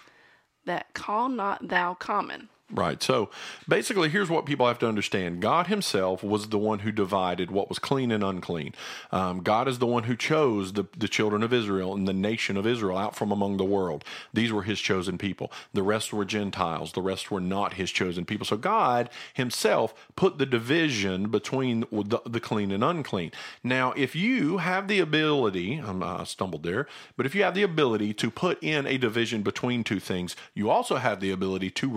that 0.67 0.95
call 0.95 1.29
not 1.29 1.67
thou 1.67 1.95
common. 1.95 2.49
Right. 2.73 3.01
So 3.01 3.31
basically, 3.69 4.09
here's 4.09 4.29
what 4.29 4.45
people 4.45 4.67
have 4.67 4.81
to 4.81 4.89
understand 4.89 5.41
God 5.41 5.69
Himself 5.69 6.25
was 6.25 6.49
the 6.49 6.59
one 6.59 6.81
who 6.81 6.91
divided 6.91 7.53
what 7.53 7.69
was 7.69 7.79
clean 7.79 8.11
and 8.11 8.25
unclean. 8.25 8.75
Um, 9.13 9.45
God 9.45 9.69
is 9.69 9.79
the 9.79 9.87
one 9.87 10.03
who 10.03 10.17
chose 10.17 10.73
the, 10.73 10.85
the 10.99 11.07
children 11.07 11.45
of 11.45 11.53
Israel 11.53 11.95
and 11.95 12.09
the 12.09 12.13
nation 12.13 12.57
of 12.57 12.67
Israel 12.67 12.99
out 12.99 13.15
from 13.15 13.31
among 13.31 13.57
the 13.57 13.65
world. 13.65 14.05
These 14.35 14.53
were 14.53 14.65
His 14.65 14.81
chosen 14.81 15.17
people. 15.17 15.53
The 15.75 15.85
rest 15.85 16.13
were 16.13 16.25
Gentiles, 16.25 16.91
the 16.91 17.03
rest 17.03 17.31
were 17.31 17.41
not 17.41 17.75
His 17.75 17.93
chosen 17.93 18.25
people. 18.25 18.45
So 18.45 18.57
God 18.57 19.11
Himself 19.35 19.95
put 20.17 20.39
the 20.39 20.47
division 20.47 21.31
between 21.31 21.85
the, 21.93 22.21
the 22.27 22.41
clean 22.41 22.73
and 22.73 22.83
unclean. 22.83 23.31
Now, 23.63 23.93
if 23.93 24.17
you 24.17 24.59
have 24.59 24.89
the 24.89 24.99
ability, 24.99 25.79
um, 25.79 26.03
I 26.03 26.25
stumbled 26.25 26.65
there, 26.65 26.89
but 27.17 27.27
if 27.27 27.35
you 27.37 27.45
have 27.45 27.55
the 27.55 27.63
ability 27.63 28.13
to 28.15 28.29
put 28.29 28.61
in 28.61 28.89
a 28.89 28.99
division 28.99 29.43
between 29.43 29.85
two 29.85 30.01
things, 30.01 30.35
you 30.53 30.69
also 30.69 30.97
have 30.97 31.21
the 31.21 31.31
ability 31.31 31.71
to 31.71 31.89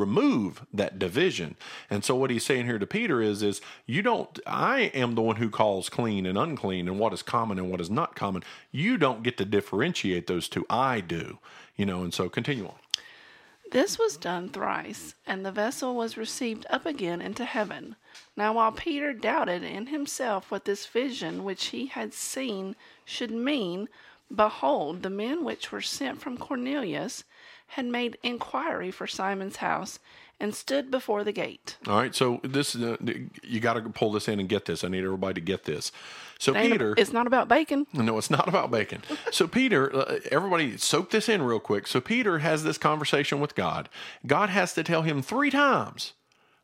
that 0.74 1.00
division. 1.00 1.56
And 1.90 2.04
so 2.04 2.16
what 2.16 2.30
he's 2.30 2.46
saying 2.46 2.66
here 2.66 2.80
to 2.80 2.88
Peter 2.88 3.22
is 3.22 3.42
is 3.44 3.62
you 3.86 4.02
don't 4.02 4.40
I 4.46 4.92
am 4.94 5.16
the 5.16 5.22
one 5.22 5.38
who 5.38 5.50
calls 5.50 5.90
clean 5.90 6.26
and 6.26 6.38
unclean 6.38 6.88
and 6.88 7.00
what 7.00 7.14
is 7.14 7.22
common 7.22 7.60
and 7.60 7.70
what 7.70 7.82
is 7.82 7.90
not 7.90 8.16
common. 8.16 8.44
You 8.72 8.98
don't 8.98 9.24
get 9.24 9.38
to 9.38 9.46
differentiate 9.46 10.28
those 10.28 10.50
two. 10.50 10.66
I 10.70 11.02
do. 11.02 11.40
You 11.76 11.86
know, 11.86 12.04
and 12.04 12.14
so 12.14 12.30
continue 12.30 12.66
on. 12.66 12.76
This 13.72 14.00
was 14.00 14.18
done 14.18 14.50
thrice, 14.50 15.14
and 15.28 15.46
the 15.46 15.52
vessel 15.52 15.96
was 15.96 16.18
received 16.18 16.66
up 16.72 16.88
again 16.88 17.22
into 17.22 17.46
heaven. 17.46 17.96
Now, 18.36 18.54
while 18.54 18.72
Peter 18.72 19.14
doubted 19.14 19.64
in 19.64 19.88
himself 19.88 20.50
what 20.50 20.66
this 20.66 20.88
vision 20.88 21.44
which 21.44 21.68
he 21.68 21.86
had 21.86 22.12
seen 22.12 22.76
should 23.06 23.30
mean, 23.30 23.88
behold, 24.34 25.04
the 25.04 25.12
men 25.12 25.44
which 25.44 25.72
were 25.72 25.82
sent 25.82 26.20
from 26.20 26.36
Cornelius 26.36 27.26
had 27.68 27.86
made 27.86 28.18
inquiry 28.24 28.90
for 28.90 29.06
Simon's 29.06 29.58
house 29.58 30.00
and 30.40 30.56
stood 30.56 30.90
before 30.90 31.24
the 31.24 31.32
gate. 31.32 31.78
All 31.88 31.98
right, 31.98 32.16
so 32.16 32.40
this 32.44 32.76
uh, 32.76 32.98
you 33.44 33.60
got 33.60 33.74
to 33.74 33.82
pull 33.82 34.12
this 34.12 34.28
in 34.28 34.40
and 34.40 34.48
get 34.48 34.66
this. 34.66 34.84
I 34.84 34.88
need 34.88 35.04
everybody 35.04 35.36
to 35.36 35.42
get 35.42 35.66
this. 35.66 35.92
So 36.40 36.56
Ain't- 36.56 36.72
Peter, 36.72 36.94
It's 36.98 37.12
not 37.12 37.28
about 37.28 37.48
bacon. 37.50 37.86
No, 37.94 38.18
it's 38.18 38.30
not 38.30 38.48
about 38.48 38.72
bacon. 38.72 39.04
So 39.32 39.48
Peter, 39.48 39.94
uh, 39.94 40.20
everybody 40.32 40.78
soak 40.78 41.10
this 41.12 41.28
in 41.28 41.42
real 41.42 41.60
quick. 41.60 41.86
So 41.88 42.00
Peter 42.00 42.40
has 42.40 42.64
this 42.64 42.78
conversation 42.78 43.40
with 43.42 43.56
God. 43.56 43.90
God 44.26 44.50
has 44.50 44.74
to 44.76 44.84
tell 44.84 45.02
him 45.02 45.22
three 45.22 45.50
times 45.50 46.14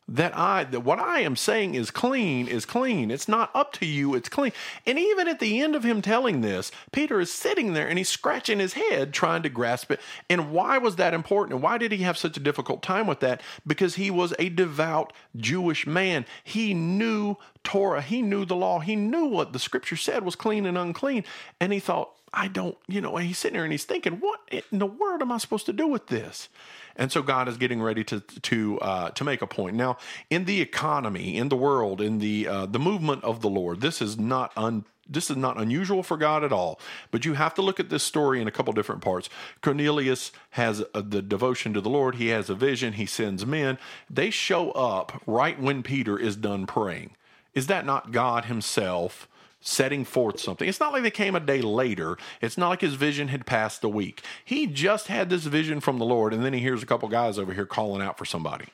that 0.07 0.37
I 0.37 0.65
that 0.65 0.81
what 0.81 0.99
I 0.99 1.21
am 1.21 1.35
saying 1.35 1.73
is 1.73 1.89
clean 1.89 2.47
is 2.47 2.65
clean. 2.65 3.09
It's 3.09 3.27
not 3.27 3.49
up 3.55 3.73
to 3.73 3.85
you, 3.85 4.13
it's 4.13 4.29
clean. 4.29 4.51
And 4.85 4.99
even 4.99 5.27
at 5.27 5.39
the 5.39 5.61
end 5.61 5.75
of 5.75 5.83
him 5.83 6.01
telling 6.01 6.41
this, 6.41 6.71
Peter 6.91 7.19
is 7.19 7.31
sitting 7.31 7.73
there 7.73 7.87
and 7.87 7.97
he's 7.97 8.09
scratching 8.09 8.59
his 8.59 8.73
head 8.73 9.13
trying 9.13 9.41
to 9.43 9.49
grasp 9.49 9.91
it. 9.91 9.99
And 10.29 10.51
why 10.51 10.77
was 10.77 10.97
that 10.97 11.13
important? 11.13 11.55
And 11.55 11.63
why 11.63 11.77
did 11.77 11.91
he 11.91 11.99
have 11.99 12.17
such 12.17 12.37
a 12.37 12.41
difficult 12.41 12.83
time 12.83 13.07
with 13.07 13.19
that? 13.21 13.41
Because 13.65 13.95
he 13.95 14.11
was 14.11 14.33
a 14.37 14.49
devout 14.49 15.11
Jewish 15.35 15.87
man. 15.87 16.25
He 16.43 16.73
knew 16.73 17.37
Torah. 17.63 18.01
He 18.01 18.21
knew 18.21 18.45
the 18.45 18.55
law. 18.55 18.79
He 18.79 18.95
knew 18.95 19.25
what 19.25 19.53
the 19.53 19.59
scripture 19.59 19.97
said 19.97 20.23
was 20.23 20.35
clean 20.35 20.67
and 20.67 20.77
unclean. 20.77 21.23
And 21.59 21.73
he 21.73 21.79
thought, 21.79 22.11
I 22.31 22.49
don't, 22.49 22.77
you 22.87 22.99
know, 23.01 23.15
and 23.15 23.25
he's 23.25 23.37
sitting 23.37 23.55
there 23.55 23.63
and 23.63 23.71
he's 23.71 23.85
thinking, 23.85 24.19
what 24.19 24.41
in 24.51 24.79
the 24.79 24.85
world 24.85 25.21
am 25.21 25.31
I 25.31 25.37
supposed 25.37 25.65
to 25.67 25.73
do 25.73 25.87
with 25.87 26.07
this? 26.07 26.49
And 26.95 27.11
so 27.11 27.21
God 27.21 27.47
is 27.47 27.57
getting 27.57 27.81
ready 27.81 28.03
to 28.05 28.19
to 28.19 28.79
uh, 28.79 29.09
to 29.11 29.23
make 29.23 29.41
a 29.41 29.47
point. 29.47 29.75
Now, 29.75 29.97
in 30.29 30.45
the 30.45 30.61
economy, 30.61 31.37
in 31.37 31.49
the 31.49 31.55
world, 31.55 32.01
in 32.01 32.19
the 32.19 32.47
uh, 32.47 32.65
the 32.65 32.79
movement 32.79 33.23
of 33.23 33.41
the 33.41 33.49
Lord, 33.49 33.81
this 33.81 34.01
is 34.01 34.17
not 34.17 34.51
un 34.55 34.85
this 35.07 35.29
is 35.29 35.37
not 35.37 35.59
unusual 35.59 36.03
for 36.03 36.17
God 36.17 36.43
at 36.43 36.51
all. 36.51 36.79
But 37.11 37.25
you 37.25 37.33
have 37.33 37.53
to 37.55 37.61
look 37.61 37.79
at 37.79 37.89
this 37.89 38.03
story 38.03 38.41
in 38.41 38.47
a 38.47 38.51
couple 38.51 38.73
different 38.73 39.01
parts. 39.01 39.29
Cornelius 39.61 40.31
has 40.51 40.83
a, 40.93 41.01
the 41.01 41.21
devotion 41.21 41.73
to 41.73 41.81
the 41.81 41.89
Lord. 41.89 42.15
He 42.15 42.29
has 42.29 42.49
a 42.49 42.55
vision. 42.55 42.93
He 42.93 43.05
sends 43.05 43.45
men. 43.45 43.77
They 44.09 44.29
show 44.29 44.71
up 44.71 45.21
right 45.27 45.59
when 45.59 45.83
Peter 45.83 46.17
is 46.17 46.35
done 46.35 46.65
praying. 46.65 47.15
Is 47.53 47.67
that 47.67 47.85
not 47.85 48.11
God 48.11 48.45
Himself? 48.45 49.27
Setting 49.65 50.05
forth 50.05 50.39
something. 50.39 50.69
It's 50.69 50.79
not 50.79 50.93
like 50.93 51.03
they 51.03 51.11
came 51.11 51.35
a 51.35 51.39
day 51.39 51.61
later. 51.61 52.17
It's 52.39 52.57
not 52.57 52.69
like 52.69 52.81
his 52.81 52.93
vision 52.93 53.29
had 53.29 53.45
passed 53.45 53.83
a 53.83 53.89
week. 53.89 54.21
He 54.45 54.67
just 54.67 55.07
had 55.07 55.29
this 55.29 55.45
vision 55.45 55.79
from 55.79 55.97
the 55.97 56.05
Lord, 56.05 56.33
and 56.33 56.45
then 56.45 56.53
he 56.53 56.59
hears 56.59 56.83
a 56.83 56.85
couple 56.85 57.09
guys 57.09 57.39
over 57.39 57.51
here 57.51 57.65
calling 57.65 58.01
out 58.01 58.17
for 58.17 58.25
somebody. 58.25 58.67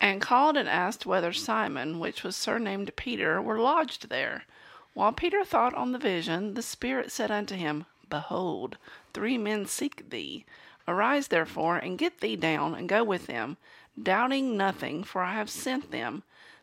And 0.00 0.22
called 0.22 0.56
and 0.56 0.68
asked 0.68 1.06
whether 1.06 1.32
Simon, 1.32 1.98
which 1.98 2.24
was 2.24 2.34
surnamed 2.34 2.96
Peter, 2.96 3.42
were 3.42 3.58
lodged 3.58 4.08
there. 4.08 4.44
While 4.94 5.12
Peter 5.12 5.44
thought 5.44 5.74
on 5.74 5.92
the 5.92 5.98
vision, 5.98 6.54
the 6.54 6.62
Spirit 6.62 7.12
said 7.12 7.30
unto 7.30 7.54
him, 7.54 7.84
Behold, 8.08 8.78
three 9.12 9.36
men 9.36 9.66
seek 9.66 10.08
thee. 10.08 10.46
Arise 10.86 11.28
therefore, 11.28 11.76
and 11.76 11.98
get 11.98 12.20
thee 12.20 12.36
down, 12.36 12.74
and 12.74 12.88
go 12.88 13.04
with 13.04 13.26
them, 13.26 13.58
doubting 14.02 14.56
nothing, 14.56 15.04
for 15.04 15.22
I 15.22 15.34
have 15.34 15.50
sent 15.50 15.90
them. 15.90 16.22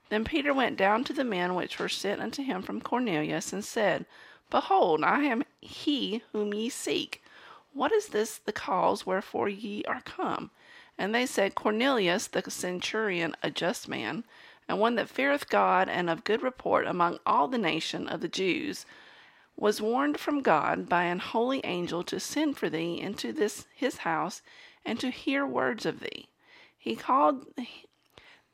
Then 0.10 0.24
Peter 0.24 0.54
went 0.54 0.78
down 0.78 1.04
to 1.06 1.14
the 1.14 1.24
men 1.24 1.56
which 1.56 1.80
were 1.80 1.90
sent 1.90 2.22
unto 2.22 2.44
him 2.44 2.62
from 2.62 2.80
Cornelius, 2.80 3.52
and 3.52 3.66
said, 3.66 4.06
Behold, 4.52 5.04
I 5.04 5.24
am 5.24 5.44
he 5.62 6.22
whom 6.32 6.54
ye 6.54 6.70
seek. 6.70 7.24
What 7.74 7.92
is 7.92 8.10
this 8.10 8.38
the 8.38 8.54
cause 8.54 9.06
wherefore 9.06 9.50
ye 9.50 9.84
are 9.86 10.02
come? 10.02 10.52
And 10.98 11.14
they 11.14 11.26
said, 11.26 11.56
Cornelius 11.56 12.28
the 12.28 12.50
centurion, 12.50 13.36
a 13.42 13.50
just 13.50 13.90
man, 13.90 14.24
and 14.68 14.80
one 14.80 14.96
that 14.96 15.10
feareth 15.10 15.50
God 15.50 15.90
and 15.90 16.10
of 16.10 16.24
good 16.24 16.42
report 16.42 16.86
among 16.86 17.20
all 17.26 17.48
the 17.48 17.58
nation 17.58 18.08
of 18.08 18.22
the 18.22 18.28
Jews, 18.28 18.86
was 19.58 19.82
warned 19.82 20.20
from 20.20 20.42
God 20.42 20.88
by 20.88 21.04
an 21.06 21.20
holy 21.20 21.62
angel 21.64 22.04
to 22.04 22.20
send 22.20 22.58
for 22.58 22.70
thee 22.70 23.00
into 23.00 23.34
this 23.34 23.66
his 23.74 23.98
house 23.98 24.42
and 24.86 25.00
to 25.00 25.10
hear 25.10 25.46
words 25.46 25.86
of 25.86 26.00
thee. 26.00 26.30
He 26.78 26.96
called 26.96 27.48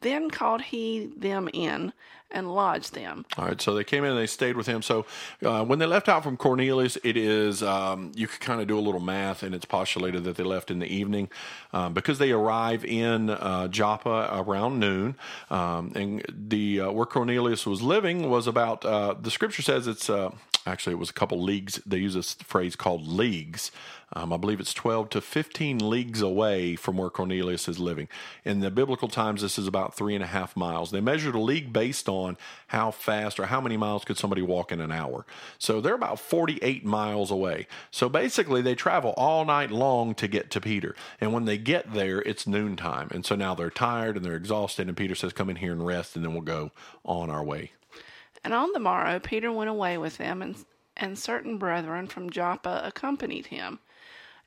then 0.01 0.29
called 0.29 0.61
he 0.61 1.11
them 1.17 1.49
in 1.53 1.93
and 2.33 2.53
lodged 2.53 2.93
them. 2.93 3.25
All 3.37 3.45
right, 3.45 3.61
so 3.61 3.75
they 3.75 3.83
came 3.83 4.03
in 4.03 4.11
and 4.11 4.19
they 4.19 4.27
stayed 4.27 4.55
with 4.55 4.67
him. 4.67 4.81
So 4.81 5.05
uh, 5.43 5.65
when 5.65 5.79
they 5.79 5.85
left 5.85 6.07
out 6.07 6.23
from 6.23 6.37
Cornelius, 6.37 6.97
it 7.03 7.17
is, 7.17 7.61
um, 7.61 8.11
you 8.15 8.27
could 8.27 8.39
kind 8.39 8.61
of 8.61 8.67
do 8.67 8.79
a 8.79 8.81
little 8.81 9.01
math, 9.01 9.43
and 9.43 9.53
it's 9.53 9.65
postulated 9.65 10.23
that 10.23 10.37
they 10.37 10.43
left 10.43 10.71
in 10.71 10.79
the 10.79 10.87
evening 10.87 11.29
um, 11.73 11.93
because 11.93 12.19
they 12.19 12.31
arrive 12.31 12.85
in 12.85 13.29
uh, 13.29 13.67
Joppa 13.67 14.29
around 14.31 14.79
noon. 14.79 15.15
Um, 15.49 15.91
and 15.95 16.25
the 16.29 16.81
uh, 16.81 16.91
where 16.91 17.05
Cornelius 17.05 17.65
was 17.65 17.81
living 17.81 18.29
was 18.29 18.47
about, 18.47 18.85
uh, 18.85 19.15
the 19.19 19.31
scripture 19.31 19.61
says 19.61 19.87
it's, 19.87 20.09
uh, 20.09 20.31
actually, 20.65 20.93
it 20.93 20.99
was 20.99 21.09
a 21.09 21.13
couple 21.13 21.41
leagues. 21.41 21.81
They 21.85 21.97
use 21.97 22.13
this 22.13 22.33
phrase 22.35 22.75
called 22.75 23.05
leagues. 23.07 23.71
Um, 24.13 24.33
I 24.33 24.37
believe 24.37 24.59
it's 24.59 24.73
12 24.73 25.09
to 25.11 25.21
15 25.21 25.89
leagues 25.89 26.21
away 26.21 26.75
from 26.75 26.97
where 26.97 27.09
Cornelius 27.09 27.69
is 27.69 27.79
living. 27.79 28.09
In 28.43 28.59
the 28.59 28.69
biblical 28.69 29.07
times, 29.07 29.41
this 29.41 29.57
is 29.57 29.67
about 29.67 29.95
three 29.95 30.15
and 30.15 30.23
a 30.23 30.27
half 30.27 30.55
miles. 30.55 30.91
They 30.91 30.99
measured 30.99 31.35
a 31.35 31.39
league 31.39 31.71
based 31.71 32.09
on 32.09 32.37
how 32.67 32.91
fast 32.91 33.39
or 33.39 33.45
how 33.45 33.61
many 33.61 33.77
miles 33.77 34.03
could 34.03 34.17
somebody 34.17 34.41
walk 34.41 34.71
in 34.71 34.81
an 34.81 34.91
hour. 34.91 35.25
So 35.57 35.79
they're 35.79 35.95
about 35.95 36.19
48 36.19 36.83
miles 36.83 37.31
away. 37.31 37.67
So 37.89 38.09
basically, 38.09 38.61
they 38.61 38.75
travel 38.75 39.13
all 39.15 39.45
night 39.45 39.71
long 39.71 40.13
to 40.15 40.27
get 40.27 40.51
to 40.51 40.61
Peter. 40.61 40.95
And 41.21 41.31
when 41.31 41.45
they 41.45 41.57
get 41.57 41.93
there, 41.93 42.21
it's 42.21 42.45
noontime. 42.45 43.07
And 43.11 43.25
so 43.25 43.35
now 43.35 43.55
they're 43.55 43.69
tired 43.69 44.17
and 44.17 44.25
they're 44.25 44.35
exhausted. 44.35 44.87
And 44.87 44.97
Peter 44.97 45.15
says, 45.15 45.31
Come 45.31 45.49
in 45.49 45.55
here 45.57 45.71
and 45.71 45.85
rest, 45.85 46.15
and 46.15 46.25
then 46.25 46.33
we'll 46.33 46.41
go 46.41 46.71
on 47.05 47.29
our 47.29 47.43
way. 47.43 47.71
And 48.43 48.53
on 48.53 48.73
the 48.73 48.79
morrow, 48.79 49.19
Peter 49.19 49.51
went 49.51 49.69
away 49.69 49.97
with 49.97 50.17
them, 50.17 50.41
and, 50.41 50.55
and 51.01 51.17
certain 51.17 51.57
brethren 51.57 52.07
from 52.07 52.29
Joppa 52.29 52.81
accompanied 52.85 53.47
him. 53.47 53.79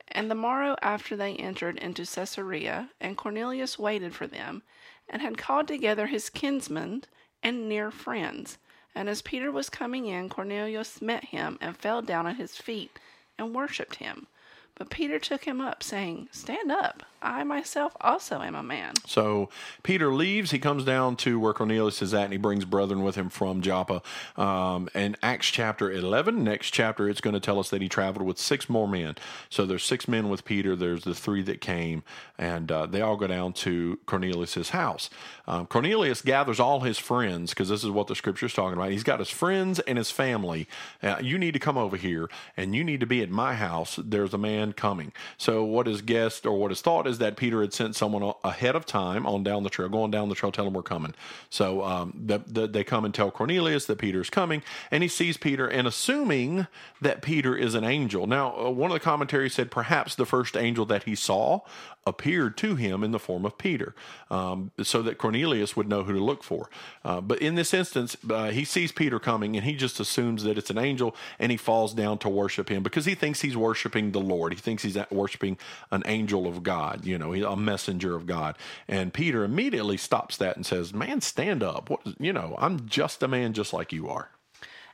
And 0.09 0.31
the 0.31 0.37
morrow 0.37 0.77
after 0.81 1.17
they 1.17 1.35
entered 1.35 1.77
into 1.79 2.07
Caesarea, 2.07 2.91
and 3.01 3.17
Cornelius 3.17 3.79
waited 3.79 4.15
for 4.15 4.29
them, 4.29 4.63
and 5.09 5.21
had 5.21 5.37
called 5.37 5.67
together 5.67 6.07
his 6.07 6.31
kinsmen 6.31 7.05
and 7.43 7.69
near 7.69 7.91
friends. 7.91 8.59
And 8.95 9.09
as 9.09 9.21
Peter 9.21 9.51
was 9.51 9.69
coming 9.69 10.07
in, 10.07 10.29
Cornelius 10.29 11.03
met 11.03 11.25
him, 11.25 11.59
and 11.61 11.77
fell 11.77 12.01
down 12.01 12.29
at 12.29 12.37
his 12.37 12.57
feet, 12.57 12.99
and 13.37 13.55
worshipped 13.55 13.97
him. 13.97 14.29
But 14.77 14.91
Peter 14.91 15.19
took 15.19 15.45
him 15.45 15.61
up, 15.61 15.83
saying, 15.83 16.29
Stand 16.31 16.71
up, 16.71 17.03
I 17.25 17.43
myself 17.43 17.97
also 18.03 18.43
am 18.43 18.55
a 18.55 18.63
man. 18.63 18.93
So 19.07 19.49
Peter 19.83 20.13
leaves. 20.13 20.51
He 20.51 20.59
comes 20.59 20.85
down 20.85 21.17
to 21.17 21.41
where 21.41 21.55
Cornelius 21.55 22.03
is 22.03 22.13
at, 22.13 22.25
and 22.25 22.33
he 22.33 22.39
brings 22.39 22.67
brethren 22.67 23.03
with 23.03 23.15
him 23.15 23.31
from 23.31 23.63
Joppa. 23.63 24.03
Um, 24.37 24.89
and 24.95 25.17
Acts 25.23 25.47
chapter 25.47 25.91
11, 25.91 26.45
next 26.45 26.71
chapter, 26.71 27.09
it's 27.09 27.23
going 27.23 27.33
to 27.33 27.41
tell 27.41 27.59
us 27.59 27.71
that 27.71 27.81
he 27.81 27.89
traveled 27.89 28.27
with 28.27 28.39
six 28.39 28.69
more 28.69 28.87
men. 28.87 29.17
So 29.49 29.65
there's 29.65 29.85
six 29.85 30.07
men 30.07 30.29
with 30.29 30.45
Peter. 30.45 30.77
There's 30.77 31.05
the 31.05 31.15
three 31.15 31.43
that 31.43 31.63
came, 31.63 32.03
and 32.39 32.71
uh, 32.71 32.87
they 32.87 33.01
all 33.01 33.17
go 33.17 33.27
down 33.27 33.55
to 33.55 33.99
Cornelius's 34.05 34.71
house. 34.71 35.09
Um, 35.47 35.67
Cornelius 35.67 36.21
gathers 36.21 36.61
all 36.61 36.81
his 36.81 36.99
friends 36.99 37.51
because 37.51 37.71
this 37.71 37.85
is 37.85 37.91
what 37.91 38.07
the 38.07 38.15
scripture 38.15 38.47
is 38.47 38.53
talking 38.53 38.79
about. 38.79 38.91
He's 38.91 39.03
got 39.03 39.19
his 39.19 39.31
friends 39.31 39.81
and 39.81 39.97
his 39.97 40.11
family. 40.11 40.69
Uh, 41.03 41.17
you 41.23 41.39
need 41.39 41.53
to 41.53 41.59
come 41.59 41.79
over 41.79 41.97
here, 41.97 42.29
and 42.57 42.75
you 42.75 42.85
need 42.85 43.01
to 43.01 43.07
be 43.07 43.23
at 43.23 43.31
my 43.31 43.55
house. 43.55 43.99
There's 44.03 44.35
a 44.35 44.39
man 44.39 44.75
coming. 44.75 45.13
So 45.39 45.65
what 45.65 45.89
is 45.89 46.03
guessed 46.03 46.45
or 46.45 46.59
what 46.59 46.71
is 46.71 46.83
thought 46.83 47.07
is 47.07 47.14
that 47.19 47.37
Peter 47.37 47.61
had 47.61 47.73
sent 47.73 47.97
someone 47.97 48.35
ahead 48.43 48.77
of 48.77 48.87
time 48.87 49.27
on 49.27 49.43
down 49.43 49.63
the 49.63 49.71
trail, 49.71 49.89
going 49.89 50.11
down 50.11 50.29
the 50.29 50.35
trail, 50.35 50.53
tell 50.53 50.65
them 50.65 50.75
we're 50.75 50.83
coming. 50.83 51.15
So 51.51 51.83
um, 51.83 52.21
the, 52.25 52.39
the, 52.47 52.67
they 52.67 52.85
come 52.85 53.05
and 53.05 53.15
tell 53.15 53.31
Cornelius 53.31 53.87
that 53.87 53.99
Peter's 53.99 54.31
coming, 54.31 54.63
and 54.91 55.03
he 55.03 55.09
sees 55.09 55.37
Peter, 55.37 55.67
and 55.67 55.87
assuming 55.87 56.67
that 57.01 57.23
Peter 57.23 57.57
is 57.57 57.75
an 57.75 57.85
angel. 57.85 58.27
Now, 58.27 58.57
uh, 58.57 58.71
one 58.71 58.91
of 58.91 58.95
the 58.95 59.01
commentaries 59.01 59.55
said 59.55 59.71
perhaps 59.71 60.15
the 60.15 60.27
first 60.27 60.57
angel 60.57 60.85
that 60.87 61.05
he 61.05 61.15
saw 61.15 61.61
appeared 62.07 62.57
to 62.59 62.77
him 62.77 63.03
in 63.03 63.13
the 63.13 63.19
form 63.19 63.45
of 63.45 63.57
Peter, 63.57 63.95
um, 64.31 64.71
so 64.83 65.03
that 65.03 65.19
Cornelius 65.19 65.77
would 65.77 65.89
know 65.89 66.03
who 66.03 66.13
to 66.13 66.23
look 66.23 66.43
for. 66.43 66.69
Uh, 67.05 67.21
but 67.21 67.41
in 67.41 67.55
this 67.55 67.73
instance, 67.73 68.17
uh, 68.31 68.51
he 68.51 68.65
sees 68.65 68.93
Peter 68.93 69.19
coming 69.19 69.57
and 69.57 69.65
he 69.65 69.75
just 69.75 70.01
assumes 70.01 70.45
that 70.45 70.59
it's 70.59 70.71
an 70.71 70.79
angel 70.79 71.15
and 71.39 71.51
he 71.51 71.57
falls 71.57 71.95
down 71.95 72.19
to 72.19 72.29
worship 72.29 72.69
him 72.69 72.83
because 72.83 73.05
he 73.05 73.15
thinks 73.15 73.41
he's 73.41 73.57
worshiping 73.57 74.13
the 74.13 74.21
Lord. 74.21 74.53
He 74.53 74.59
thinks 74.59 74.83
he's 74.83 74.99
worshiping 75.11 75.57
an 75.91 76.03
angel 76.07 76.47
of 76.47 76.63
God, 76.63 76.94
you 77.03 77.19
know, 77.19 77.33
a 77.33 77.57
messenger 77.57 78.15
of 78.15 78.27
God. 78.27 78.57
And 78.87 79.13
Peter 79.13 79.45
immediately 79.45 79.97
stops 79.97 80.37
that 80.37 80.57
and 80.57 80.65
says, 80.65 80.95
Man, 80.95 81.21
stand 81.21 81.63
up. 81.63 81.91
What, 81.91 82.01
you 82.19 82.33
know, 82.33 82.55
I'm 82.59 82.87
just 82.87 83.23
a 83.23 83.29
man 83.29 83.53
just 83.53 83.73
like 83.73 83.93
you 83.93 84.09
are. 84.09 84.31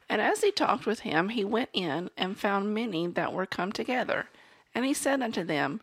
And 0.08 0.20
as 0.20 0.42
he 0.42 0.50
talked 0.50 0.86
with 0.86 1.00
him, 1.00 1.28
he 1.28 1.44
went 1.44 1.70
in 1.72 2.10
and 2.16 2.36
found 2.36 2.74
many 2.74 3.06
that 3.06 3.32
were 3.32 3.46
come 3.46 3.70
together. 3.70 4.26
And 4.74 4.84
he 4.84 4.94
said 4.94 5.22
unto 5.22 5.44
them, 5.44 5.80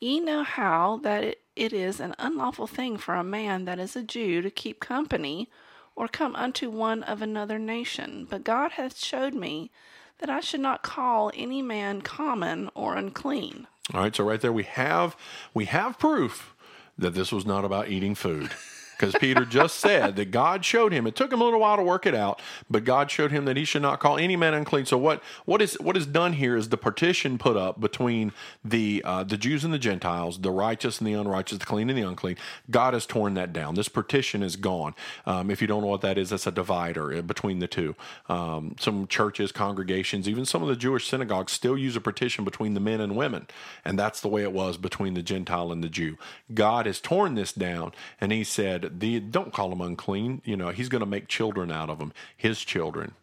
Ye 0.00 0.20
know 0.20 0.42
how 0.42 0.98
that 1.02 1.24
it, 1.24 1.40
it 1.54 1.72
is 1.72 2.00
an 2.00 2.14
unlawful 2.18 2.66
thing 2.66 2.96
for 2.96 3.14
a 3.14 3.24
man 3.24 3.64
that 3.64 3.78
is 3.78 3.96
a 3.96 4.02
Jew 4.02 4.42
to 4.42 4.50
keep 4.50 4.80
company 4.80 5.48
or 5.96 6.06
come 6.06 6.36
unto 6.36 6.70
one 6.70 7.02
of 7.02 7.20
another 7.22 7.58
nation. 7.58 8.26
But 8.28 8.44
God 8.44 8.72
hath 8.72 8.96
showed 8.96 9.34
me 9.34 9.70
that 10.18 10.30
I 10.30 10.40
should 10.40 10.60
not 10.60 10.82
call 10.82 11.32
any 11.34 11.62
man 11.62 12.02
common 12.02 12.70
or 12.74 12.96
unclean. 12.96 13.66
All 13.94 14.00
right, 14.00 14.14
so 14.14 14.24
right 14.24 14.40
there 14.40 14.52
we 14.52 14.64
have 14.64 15.16
we 15.54 15.64
have 15.66 15.98
proof 15.98 16.54
that 16.98 17.14
this 17.14 17.32
was 17.32 17.46
not 17.46 17.64
about 17.64 17.88
eating 17.88 18.14
food 18.14 18.50
because 18.98 19.14
Peter 19.20 19.44
just 19.44 19.78
said 19.78 20.16
that 20.16 20.30
God 20.30 20.64
showed 20.64 20.92
him. 20.92 21.06
It 21.06 21.14
took 21.14 21.32
him 21.32 21.40
a 21.40 21.44
little 21.44 21.60
while 21.60 21.76
to 21.76 21.82
work 21.82 22.06
it 22.06 22.14
out, 22.14 22.42
but 22.68 22.84
God 22.84 23.10
showed 23.10 23.30
him 23.30 23.44
that 23.44 23.56
he 23.56 23.64
should 23.64 23.82
not 23.82 24.00
call 24.00 24.18
any 24.18 24.36
man 24.36 24.54
unclean. 24.54 24.86
So 24.86 24.98
what 24.98 25.22
what 25.44 25.62
is 25.62 25.74
what 25.80 25.96
is 25.96 26.06
done 26.06 26.34
here 26.34 26.56
is 26.56 26.68
the 26.68 26.76
partition 26.76 27.38
put 27.38 27.56
up 27.56 27.80
between 27.80 28.32
the 28.64 29.02
uh, 29.04 29.24
the 29.24 29.36
Jews 29.36 29.64
and 29.64 29.72
the 29.72 29.78
Gentiles, 29.78 30.40
the 30.40 30.50
righteous 30.50 30.98
and 30.98 31.06
the 31.06 31.12
unrighteous, 31.12 31.58
the 31.58 31.66
clean 31.66 31.88
and 31.88 31.98
the 31.98 32.02
unclean. 32.02 32.36
God 32.70 32.94
has 32.94 33.06
torn 33.06 33.34
that 33.34 33.52
down. 33.52 33.74
This 33.74 33.88
partition 33.88 34.42
is 34.42 34.56
gone. 34.56 34.94
Um, 35.26 35.50
if 35.50 35.60
you 35.60 35.68
don't 35.68 35.82
know 35.82 35.88
what 35.88 36.00
that 36.00 36.18
is, 36.18 36.30
that's 36.30 36.46
a 36.46 36.52
divider 36.52 37.14
uh, 37.14 37.22
between 37.22 37.60
the 37.60 37.68
two. 37.68 37.94
Um, 38.28 38.74
some 38.80 39.06
churches, 39.06 39.52
congregations, 39.52 40.28
even 40.28 40.44
some 40.44 40.62
of 40.62 40.68
the 40.68 40.76
Jewish 40.76 41.08
synagogues 41.08 41.52
still 41.52 41.78
use 41.78 41.96
a 41.96 42.00
partition 42.00 42.44
between 42.44 42.74
the 42.74 42.80
men 42.80 43.00
and 43.00 43.16
women, 43.16 43.46
and 43.84 43.98
that's 43.98 44.20
the 44.20 44.28
way 44.28 44.42
it 44.42 44.52
was 44.52 44.76
between 44.76 45.14
the 45.14 45.22
Gentile 45.22 45.70
and 45.70 45.84
the 45.84 45.88
Jew. 45.88 46.16
God 46.52 46.86
has 46.86 47.00
torn 47.00 47.34
this 47.34 47.52
down, 47.52 47.92
and 48.20 48.32
He 48.32 48.44
said 48.44 48.87
the 48.88 49.20
don't 49.20 49.52
call 49.52 49.72
him 49.72 49.80
unclean. 49.80 50.42
You 50.44 50.56
know, 50.56 50.70
he's 50.70 50.88
going 50.88 51.00
to 51.00 51.06
make 51.06 51.28
children 51.28 51.70
out 51.70 51.90
of 51.90 51.98
them, 51.98 52.12
his 52.36 52.60
children. 52.60 53.14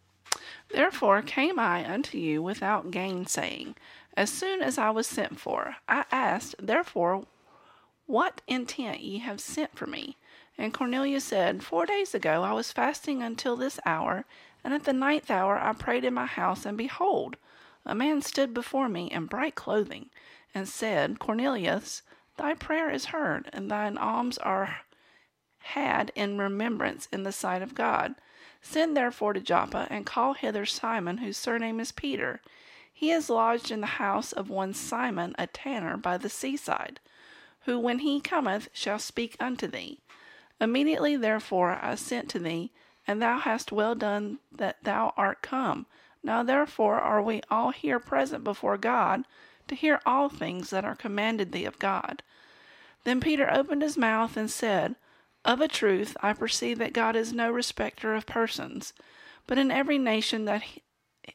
Therefore 0.70 1.22
came 1.22 1.60
I 1.60 1.90
unto 1.90 2.18
you 2.18 2.42
without 2.42 2.92
gainsaying. 2.92 3.76
As 4.18 4.30
soon 4.30 4.62
as 4.62 4.78
I 4.78 4.90
was 4.90 5.08
sent 5.08 5.40
for, 5.40 5.76
I 5.88 6.06
asked, 6.12 6.56
therefore, 6.60 7.26
what 8.08 8.42
intent 8.48 9.02
ye 9.02 9.20
have 9.20 9.40
sent 9.42 9.78
for 9.78 9.88
me? 9.88 10.18
And 10.58 10.74
Cornelius 10.74 11.26
said, 11.26 11.64
Four 11.64 11.86
days 11.86 12.16
ago 12.16 12.44
I 12.44 12.54
was 12.54 12.72
fasting 12.72 13.22
until 13.22 13.56
this 13.56 13.80
hour, 13.86 14.26
and 14.64 14.74
at 14.74 14.86
the 14.86 14.94
ninth 14.94 15.30
hour 15.30 15.58
I 15.58 15.74
prayed 15.74 16.06
in 16.06 16.14
my 16.14 16.26
house, 16.26 16.66
and 16.66 16.78
behold, 16.78 17.36
a 17.86 17.94
man 17.94 18.22
stood 18.22 18.54
before 18.54 18.88
me 18.88 19.12
in 19.12 19.26
bright 19.26 19.56
clothing, 19.56 20.10
and 20.54 20.68
said, 20.68 21.20
Cornelius, 21.20 22.04
thy 22.38 22.54
prayer 22.54 22.90
is 22.90 23.06
heard, 23.06 23.50
and 23.52 23.70
thine 23.70 23.98
alms 23.98 24.38
are 24.38 24.78
had 25.66 26.12
in 26.16 26.38
remembrance 26.38 27.08
in 27.12 27.24
the 27.24 27.32
sight 27.32 27.62
of 27.62 27.76
God. 27.76 28.16
Send 28.62 28.96
therefore 28.96 29.34
to 29.34 29.40
Joppa, 29.40 29.88
and 29.90 30.06
call 30.06 30.34
hither 30.34 30.66
Simon, 30.66 31.18
whose 31.18 31.38
surname 31.38 31.80
is 31.80 31.92
Peter. 31.92 32.42
He 32.94 33.12
is 33.12 33.30
lodged 33.30 33.72
in 33.72 33.82
the 33.82 33.88
house 33.88 34.32
of 34.32 34.50
one 34.50 34.74
Simon, 34.74 35.36
a 35.38 35.48
tanner, 35.48 35.98
by 35.98 36.18
the 36.18 36.30
seaside, 36.30 37.00
who, 37.66 37.80
when 37.80 38.00
he 38.00 38.22
cometh, 38.22 38.70
shall 38.74 39.00
speak 39.00 39.36
unto 39.40 39.68
thee. 39.68 40.00
Immediately 40.62 41.18
therefore 41.18 41.80
I 41.82 41.96
sent 41.96 42.30
to 42.30 42.40
thee, 42.40 42.72
and 43.08 43.22
thou 43.22 43.40
hast 43.40 43.72
well 43.72 43.96
done 43.96 44.40
that 44.52 44.84
thou 44.84 45.14
art 45.18 45.42
come. 45.42 45.86
Now 46.24 46.42
therefore 46.42 47.00
are 47.00 47.22
we 47.22 47.42
all 47.52 47.72
here 47.72 48.00
present 48.00 48.44
before 48.44 48.78
God, 48.78 49.26
to 49.68 49.76
hear 49.76 50.00
all 50.06 50.30
things 50.30 50.70
that 50.70 50.86
are 50.86 50.96
commanded 50.96 51.52
thee 51.52 51.66
of 51.66 51.80
God. 51.80 52.24
Then 53.04 53.20
Peter 53.20 53.52
opened 53.52 53.82
his 53.82 53.98
mouth 53.98 54.38
and 54.38 54.50
said, 54.50 54.96
Of 55.46 55.62
a 55.62 55.68
truth 55.68 56.18
I 56.22 56.34
perceive 56.34 56.80
that 56.80 56.92
God 56.92 57.16
is 57.16 57.32
no 57.32 57.52
respecter 57.52 58.16
of 58.16 58.26
persons, 58.26 58.94
but 59.46 59.60
in 59.60 59.70
every 59.70 60.00
nation 60.00 60.46
that 60.46 60.64
he, 60.64 60.82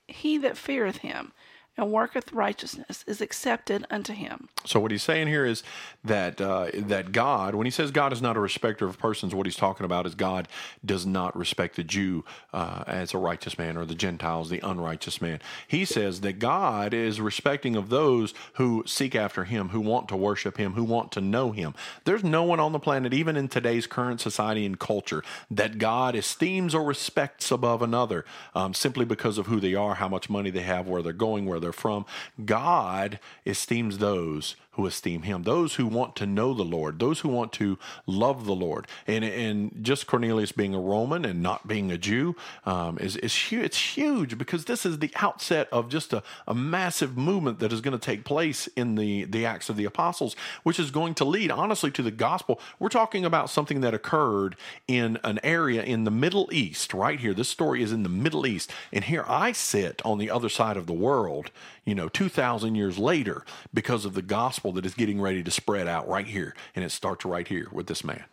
he 0.09 0.37
that 0.38 0.57
feareth 0.59 0.99
him 0.99 1.33
and 1.81 1.90
worketh 1.90 2.33
righteousness 2.33 3.05
is 3.07 3.21
accepted 3.23 3.87
unto 3.90 4.12
him. 4.12 4.49
So 4.66 4.79
what 4.79 4.90
he's 4.90 5.03
saying 5.03 5.29
here 5.29 5.47
is 5.47 5.62
that 6.05 6.40
uh, 6.40 6.71
that 6.75 7.12
God, 7.12 7.55
when 7.55 7.66
he 7.66 7.71
says 7.71 7.90
God 7.90 8.12
is 8.12 8.21
not 8.21 8.37
a 8.37 8.40
respecter 8.40 8.87
of 8.87 8.99
persons, 8.99 9.35
what 9.35 9.47
he's 9.47 9.57
talking 9.57 9.87
about 9.87 10.07
is 10.07 10.14
God 10.14 10.47
does 10.85 11.07
not 11.07 11.37
respect 11.37 11.77
the 11.77 11.85
Jew 11.85 12.25
uh, 12.53 12.85
as 12.87 13.14
a 13.14 13.19
righteous 13.19 13.57
man 13.57 13.79
or 13.79 13.87
the 13.87 13.95
Gentiles 13.95 14.51
the 14.51 14.61
unrighteous 14.61 15.23
man. 15.23 15.40
He 15.66 15.87
says 15.87 16.21
that 16.21 16.38
God 16.38 16.93
is 16.93 17.21
respecting 17.21 17.77
of 17.77 17.88
those 17.88 18.35
who 18.55 18.85
seek 18.87 19.14
after 19.14 19.45
Him, 19.45 19.71
who 19.71 19.81
want 19.81 20.09
to 20.09 20.16
worship 20.16 20.59
Him, 20.59 20.75
who 20.75 20.85
want 20.85 21.11
to 21.12 21.23
know 21.23 21.53
Him. 21.53 21.75
There's 22.05 22.23
no 22.23 22.43
one 22.43 22.61
on 22.61 22.73
the 22.73 22.79
planet, 22.79 23.14
even 23.14 23.37
in 23.37 23.49
today's 23.49 23.87
current 23.87 24.21
society 24.21 24.66
and 24.66 24.79
culture, 24.79 25.23
that 25.51 25.79
God 25.79 26.14
esteems 26.14 26.75
or 26.75 26.85
respects 26.85 27.51
above 27.51 27.81
another 27.81 28.27
um, 28.55 28.75
simply 28.75 29.07
because 29.07 29.38
of 29.38 29.47
who 29.47 29.61
they 29.61 29.75
are, 29.75 29.95
how 29.95 30.09
much 30.09 30.29
money 30.29 30.51
they 30.51 30.61
have, 30.62 30.87
where 30.87 31.01
they're 31.01 31.12
going, 31.14 31.47
where 31.47 31.59
they're 31.59 31.69
from. 31.72 32.06
God 32.44 33.18
esteems 33.46 33.98
those 33.98 34.56
who 34.72 34.87
esteem 34.87 35.22
him, 35.22 35.42
those 35.42 35.74
who 35.74 35.87
want 35.87 36.16
to 36.16 36.26
know 36.26 36.54
the 36.54 36.64
Lord, 36.64 36.98
those 36.98 37.20
who 37.20 37.28
want 37.28 37.52
to 37.54 37.78
love 38.06 38.46
the 38.46 38.54
Lord. 38.54 38.87
And 39.06 39.24
and 39.24 39.72
just 39.83 40.06
Cornelius 40.06 40.52
being 40.52 40.74
a 40.74 40.80
Roman 40.80 41.24
and 41.24 41.42
not 41.42 41.66
being 41.66 41.90
a 41.90 41.98
Jew 41.98 42.37
um, 42.64 42.98
is, 42.98 43.16
is 43.16 43.35
huge. 43.35 43.64
It's 43.64 43.96
huge 43.96 44.38
because 44.38 44.64
this 44.64 44.85
is 44.85 44.98
the 44.98 45.12
outset 45.16 45.68
of 45.70 45.88
just 45.88 46.12
a, 46.12 46.22
a 46.46 46.54
massive 46.54 47.16
movement 47.16 47.59
that 47.61 47.72
is 47.72 47.80
going 47.80 47.98
to 47.98 48.04
take 48.04 48.24
place 48.24 48.66
in 48.68 48.94
the, 48.94 49.24
the 49.24 49.46
Acts 49.46 49.68
of 49.68 49.76
the 49.76 49.85
Apostles, 49.85 50.35
which 50.62 50.80
is 50.80 50.90
going 50.90 51.14
to 51.14 51.24
lead, 51.24 51.50
honestly, 51.50 51.90
to 51.92 52.02
the 52.02 52.11
gospel. 52.11 52.61
We're 52.78 52.88
talking 52.88 53.24
about 53.24 53.50
something 53.50 53.80
that 53.83 53.94
occurred 53.94 54.56
in 54.88 55.18
an 55.22 55.38
area 55.42 55.83
in 55.83 56.04
the 56.04 56.11
Middle 56.11 56.48
East, 56.52 56.94
right 56.94 57.20
here. 57.20 57.35
This 57.35 57.48
story 57.48 57.83
is 57.83 57.92
in 57.92 58.02
the 58.02 58.09
Middle 58.09 58.46
East. 58.46 58.72
And 58.92 59.04
here 59.04 59.24
I 59.28 59.52
sit 59.52 60.02
on 60.04 60.18
the 60.18 60.30
other 60.30 60.48
side 60.48 60.76
of 60.76 60.87
the 60.87 60.92
world, 60.92 61.50
you 61.85 61.94
know, 61.94 62.09
2,000 62.09 62.74
years 62.74 62.98
later 62.98 63.44
because 63.72 64.04
of 64.04 64.14
the 64.14 64.22
gospel 64.22 64.69
that 64.72 64.87
is 64.87 64.94
getting 64.94 65.20
ready 65.20 65.42
to 65.42 65.50
spread 65.50 65.88
out 65.88 66.09
right 66.09 66.26
here. 66.26 66.54
And 66.74 66.85
it 66.85 66.90
starts 66.90 67.24
right 67.24 67.46
here 67.46 67.68
with 67.72 67.87
this 67.87 68.04
man. 68.04 68.24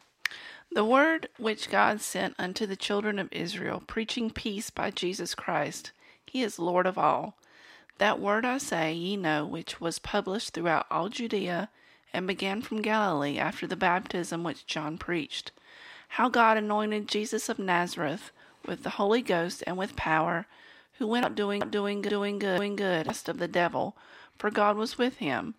The 0.71 0.85
word 0.85 1.29
which 1.37 1.69
God 1.69 2.01
sent 2.01 2.35
unto 2.37 2.65
the 2.65 2.75
children 2.75 3.19
of 3.19 3.31
Israel, 3.31 3.81
preaching 3.87 4.29
peace 4.29 4.69
by 4.69 4.91
Jesus 4.91 5.33
Christ, 5.33 5.91
he 6.25 6.43
is 6.43 6.59
Lord 6.59 6.85
of 6.85 6.97
all. 6.97 7.37
That 7.99 8.19
word 8.19 8.45
I 8.45 8.57
say 8.57 8.93
ye 8.93 9.15
know, 9.17 9.45
which 9.45 9.81
was 9.81 9.97
published 9.97 10.53
throughout 10.53 10.85
all 10.91 11.09
Judea, 11.09 11.69
and 12.13 12.27
began 12.27 12.61
from 12.61 12.81
Galilee 12.81 13.39
after 13.39 13.65
the 13.65 13.75
baptism 13.75 14.43
which 14.43 14.67
John 14.67 14.97
preached. 14.97 15.51
How 16.09 16.29
God 16.29 16.57
anointed 16.57 17.07
Jesus 17.07 17.49
of 17.49 17.59
Nazareth 17.59 18.31
with 18.65 18.83
the 18.83 18.91
Holy 18.91 19.21
Ghost 19.21 19.63
and 19.65 19.77
with 19.77 19.95
power, 19.95 20.45
who 20.99 21.07
went 21.07 21.25
out 21.25 21.35
doing 21.35 21.61
doing 21.61 22.01
doing 22.01 22.39
good 22.39 22.57
doing 22.57 22.75
good 22.75 23.07
of 23.07 23.37
the 23.37 23.47
devil, 23.47 23.95
for 24.37 24.51
God 24.51 24.77
was 24.77 24.97
with 24.97 25.17
him. 25.17 25.55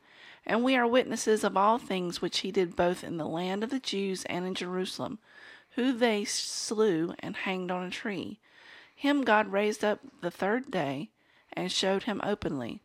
And 0.49 0.65
we 0.65 0.75
are 0.77 0.87
witnesses 0.87 1.45
of 1.45 1.59
all 1.59 1.77
things 1.79 2.23
which 2.23 2.39
he 2.39 2.51
did 2.51 2.75
both 2.75 3.05
in 3.05 3.19
the 3.19 3.29
land 3.29 3.63
of 3.63 3.69
the 3.69 3.79
Jews 3.79 4.25
and 4.25 4.47
in 4.47 4.55
Jerusalem, 4.55 5.19
who 5.73 5.93
they 5.93 6.25
slew 6.25 7.15
and 7.19 7.37
hanged 7.37 7.71
on 7.71 7.85
a 7.85 7.91
tree. 7.91 8.39
Him 8.97 9.23
God 9.23 9.53
raised 9.53 9.85
up 9.85 10.01
the 10.23 10.31
third 10.31 10.71
day, 10.71 11.11
and 11.53 11.71
showed 11.71 12.05
him 12.05 12.23
openly. 12.25 12.81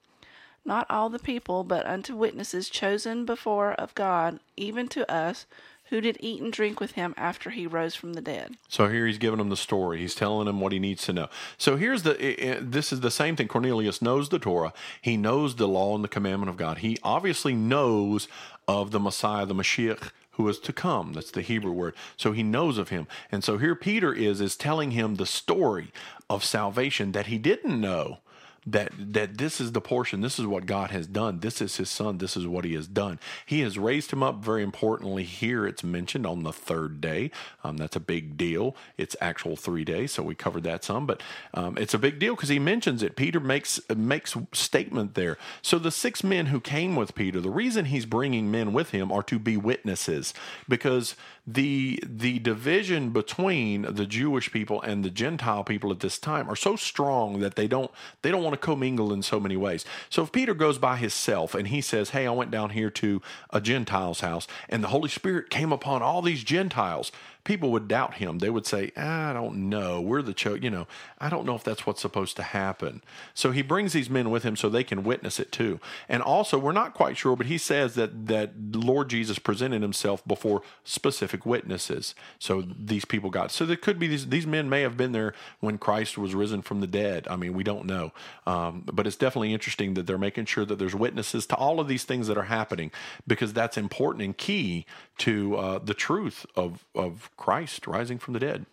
Not 0.65 0.86
all 0.89 1.10
the 1.10 1.19
people, 1.19 1.63
but 1.63 1.86
unto 1.86 2.15
witnesses 2.15 2.69
chosen 2.69 3.26
before 3.26 3.73
of 3.73 3.95
God, 3.95 4.39
even 4.58 4.89
to 4.89 5.10
us, 5.10 5.45
who 5.93 6.01
did 6.01 6.17
eat 6.19 6.41
and 6.41 6.51
drink 6.51 6.79
with 6.79 6.93
him 6.93 7.13
after 7.17 7.51
he 7.51 7.67
rose 7.67 7.93
from 7.93 8.13
the 8.13 8.21
dead. 8.21 8.58
So 8.67 8.88
here 8.88 9.06
he's 9.06 9.19
giving 9.19 9.39
him 9.39 9.49
the 9.49 9.56
story. 9.56 9.99
He's 9.99 10.15
telling 10.15 10.47
him 10.47 10.60
what 10.60 10.71
he 10.71 10.79
needs 10.79 11.06
to 11.06 11.13
know. 11.13 11.27
So 11.60 11.77
here's 11.77 12.01
the 12.01 12.58
this 12.60 12.91
is 12.91 13.01
the 13.01 13.12
same 13.12 13.36
thing. 13.36 13.47
Cornelius 13.47 14.01
knows 14.01 14.29
the 14.29 14.39
Torah. 14.39 14.73
He 15.03 15.17
knows 15.17 15.56
the 15.56 15.67
law 15.67 15.93
and 15.93 16.03
the 16.03 16.08
commandment 16.08 16.49
of 16.49 16.58
God. 16.58 16.79
He 16.79 16.97
obviously 17.03 17.53
knows 17.53 18.27
of 18.67 18.89
the 18.89 18.99
Messiah, 18.99 19.45
the 19.45 19.53
Mashiach 19.53 20.10
who 20.32 20.49
is 20.49 20.58
to 20.58 20.73
come. 20.73 21.13
That's 21.13 21.29
the 21.29 21.43
Hebrew 21.43 21.71
word. 21.71 21.93
So 22.17 22.32
he 22.32 22.41
knows 22.41 22.79
of 22.79 22.89
him. 22.89 23.06
And 23.32 23.43
so 23.43 23.60
here 23.60 23.75
Peter 23.75 24.12
is 24.12 24.41
is 24.41 24.56
telling 24.56 24.91
him 24.91 25.15
the 25.15 25.27
story 25.27 25.91
of 26.27 26.43
salvation 26.43 27.12
that 27.12 27.27
he 27.27 27.38
didn't 27.38 27.79
know 27.79 28.17
that 28.65 28.91
that 28.97 29.38
this 29.38 29.60
is 29.60 29.71
the 29.71 29.82
portion 29.82 30.21
this 30.21 30.39
is 30.39 30.45
what 30.45 30.65
god 30.65 30.91
has 30.91 31.08
done. 31.08 31.39
This 31.39 31.62
is 31.62 31.78
his 31.78 31.89
son. 31.89 32.17
This 32.17 32.38
is 32.38 32.47
what 32.47 32.65
he 32.65 32.73
has 32.76 32.88
done. 32.88 33.19
He 33.45 33.62
has 33.62 33.78
raised 33.78 34.12
him 34.12 34.23
up 34.23 34.43
very 34.43 34.63
importantly 34.63 35.23
here 35.23 35.65
it's 35.65 35.84
mentioned 35.84 36.26
on 36.26 36.43
the 36.43 36.54
third 36.54 37.02
day. 37.02 37.32
Um, 37.63 37.78
that's 37.78 37.95
a 37.95 38.02
big 38.02 38.38
deal. 38.38 38.76
It's 38.97 39.15
actual 39.21 39.56
three 39.56 39.84
days 39.84 40.12
so 40.12 40.23
we 40.23 40.36
covered 40.36 40.63
that 40.63 40.84
some 40.84 41.06
but 41.06 41.21
um, 41.54 41.78
it's 41.78 41.93
a 41.93 41.99
big 41.99 42.19
deal 42.19 42.36
because 42.36 42.49
he 42.49 42.60
mentions 42.60 43.04
it. 43.04 43.15
Peter 43.15 43.39
makes 43.39 43.80
makes 43.95 44.36
statement 44.52 45.15
there. 45.15 45.38
So 45.62 45.78
the 45.80 45.91
six 45.91 46.23
men 46.23 46.47
who 46.47 46.60
came 46.60 46.95
with 46.95 47.15
peter 47.15 47.39
the 47.39 47.49
reason 47.49 47.86
he's 47.86 48.06
bringing 48.06 48.49
men 48.49 48.73
with 48.73 48.91
him 48.91 49.12
are 49.12 49.23
to 49.23 49.39
be 49.39 49.58
witnesses 49.58 50.34
because 50.67 51.15
the 51.45 52.02
the 52.06 52.39
division 52.39 53.10
between 53.10 53.82
the 53.82 54.06
Jewish 54.06 54.52
people 54.52 54.82
and 54.82 55.04
the 55.04 55.10
Gentile 55.10 55.63
people 55.63 55.91
at 55.91 55.99
this 55.99 56.17
time 56.17 56.49
are 56.49 56.56
so 56.56 56.76
strong 56.78 57.39
that 57.39 57.56
they 57.56 57.67
don't 57.67 57.91
they 58.21 58.32
don't 58.32 58.43
want 58.43 58.53
to 58.54 58.60
commingle 58.60 59.12
in 59.13 59.22
so 59.22 59.39
many 59.39 59.58
ways. 59.58 59.86
So 60.10 60.24
if 60.24 60.32
Peter 60.32 60.54
goes 60.54 60.78
by 60.78 60.98
himself 60.98 61.56
and 61.56 61.68
he 61.68 61.82
says, 61.82 62.12
"Hey, 62.12 62.28
I 62.28 62.32
went 62.32 62.52
down 62.52 62.72
here 62.72 62.89
to 62.92 63.22
a 63.50 63.60
Gentile's 63.60 64.22
house 64.22 64.48
and 64.70 64.84
the 64.84 64.89
Holy 64.89 65.10
Spirit 65.10 65.50
came 65.50 65.72
upon 65.72 66.02
all 66.02 66.22
these 66.22 66.44
Gentiles," 66.44 67.12
people 67.43 67.71
would 67.71 67.88
doubt 67.88 68.15
him. 68.15 68.39
They 68.39 68.49
would 68.49 68.65
say, 68.65 68.91
I 68.95 69.34
don't 69.34 69.69
know. 69.69 69.99
We're 69.99 70.21
the 70.21 70.34
cho 70.34 70.53
you 70.53 70.69
know, 70.69 70.88
I 71.19 71.29
don't 71.29 71.45
know 71.45 71.56
if 71.56 71.63
that's 71.63 71.86
what's 71.86 72.01
supposed 72.01 72.36
to 72.38 72.43
happen. 72.43 73.03
So 73.34 73.51
he 73.51 73.62
brings 73.62 73.93
these 73.93 74.10
men 74.10 74.29
with 74.29 74.43
him 74.43 74.56
so 74.56 74.69
they 74.69 74.84
can 74.84 75.03
witness 75.03 75.39
it 75.39 75.51
too. 75.51 75.79
And 76.08 76.23
also, 76.23 76.58
we're 76.58 76.71
not 76.71 76.93
quite 76.93 77.17
sure, 77.17 77.36
but 77.36 77.47
he 77.47 77.58
says 77.58 77.95
that 77.95 78.27
that 78.27 78.51
Lord 78.71 79.10
Jesus 79.10 79.39
presented 79.39 79.82
himself 79.82 80.25
before 80.25 80.62
specific 80.84 81.45
witnesses. 81.45 82.15
So 82.39 82.63
these 82.77 83.06
people 83.06 83.29
got 83.29 83.51
so 83.51 83.65
there 83.65 83.75
could 83.75 83.99
be 83.99 84.08
these 84.08 84.29
these 84.29 84.47
men 84.47 84.69
may 84.69 84.82
have 84.82 84.95
been 84.95 85.12
there 85.12 85.34
when 85.60 85.77
Christ 85.77 86.17
was 86.17 86.34
risen 86.34 86.62
from 86.62 86.79
the 86.79 86.88
dead. 86.88 87.27
I 87.29 87.36
mean, 87.36 87.53
we 87.53 87.63
don't 87.63 87.86
know. 87.86 88.12
Um, 88.47 88.84
but 88.91 89.06
it's 89.06 89.17
definitely 89.17 89.53
interesting 89.53 89.95
that 89.95 90.08
they're 90.08 90.17
making 90.17 90.45
sure 90.45 90.65
that 90.65 90.79
there's 90.79 90.95
witnesses 90.95 91.45
to 91.47 91.56
all 91.56 91.79
of 91.79 91.88
these 91.88 92.03
things 92.03 92.27
that 92.27 92.38
are 92.38 92.43
happening 92.43 92.91
because 93.27 93.53
that's 93.53 93.77
important 93.77 94.23
and 94.23 94.38
key 94.38 94.86
to 95.17 95.56
uh, 95.58 95.79
the 95.79 95.93
truth 95.93 96.45
of 96.56 96.86
of 96.95 97.29
Christ 97.38 97.88
rising 97.88 98.19
from 98.19 98.34
the 98.34 98.39
dead. 98.39 98.65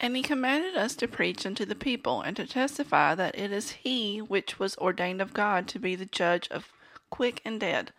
And 0.00 0.16
he 0.16 0.22
commanded 0.22 0.76
us 0.76 0.96
to 0.96 1.06
preach 1.06 1.46
unto 1.46 1.64
the 1.64 1.74
people, 1.74 2.22
and 2.22 2.36
to 2.36 2.46
testify 2.46 3.14
that 3.14 3.38
it 3.38 3.52
is 3.52 3.70
he 3.70 4.18
which 4.18 4.58
was 4.58 4.76
ordained 4.78 5.20
of 5.20 5.32
God 5.32 5.68
to 5.68 5.78
be 5.78 5.94
the 5.94 6.06
judge 6.06 6.48
of 6.48 6.72
quick 7.10 7.40
and 7.44 7.60
dead. 7.60 7.92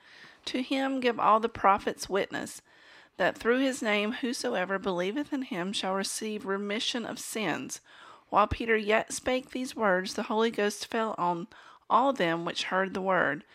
To 0.46 0.62
him 0.62 1.00
give 1.00 1.20
all 1.20 1.40
the 1.40 1.48
prophets 1.48 2.10
witness, 2.10 2.62
that 3.18 3.38
through 3.38 3.60
his 3.60 3.82
name 3.82 4.14
whosoever 4.14 4.78
believeth 4.78 5.32
in 5.32 5.44
him 5.44 5.72
shall 5.72 5.94
receive 5.94 6.46
remission 6.46 7.06
of 7.06 7.20
sins. 7.20 7.80
While 8.30 8.48
Peter 8.48 8.76
yet 8.76 9.14
spake 9.14 9.52
these 9.52 9.76
words, 9.76 10.16
the 10.16 10.24
Holy 10.24 10.52
Ghost 10.52 10.88
fell 10.88 11.16
on 11.18 11.48
all 11.90 12.12
them 12.12 12.44
which 12.44 12.66
heard 12.66 12.94
the 12.94 13.02
word, 13.02 13.46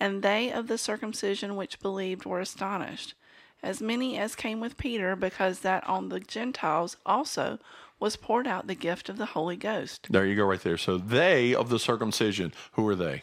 and 0.00 0.22
they 0.22 0.50
of 0.50 0.68
the 0.68 0.78
circumcision 0.78 1.56
which 1.56 1.80
believed 1.80 2.24
were 2.24 2.40
astonished 2.40 3.14
as 3.62 3.80
many 3.80 4.18
as 4.18 4.34
came 4.34 4.60
with 4.60 4.76
Peter, 4.76 5.14
because 5.16 5.60
that 5.60 5.86
on 5.88 6.08
the 6.08 6.20
Gentiles 6.20 6.96
also 7.06 7.58
was 8.00 8.16
poured 8.16 8.46
out 8.46 8.66
the 8.66 8.74
gift 8.74 9.08
of 9.08 9.16
the 9.16 9.26
Holy 9.26 9.56
Ghost. 9.56 10.08
There 10.10 10.26
you 10.26 10.34
go, 10.34 10.44
right 10.44 10.60
there. 10.60 10.76
So 10.76 10.98
they 10.98 11.54
of 11.54 11.68
the 11.68 11.78
circumcision, 11.78 12.52
who 12.72 12.86
are 12.88 12.96
they? 12.96 13.22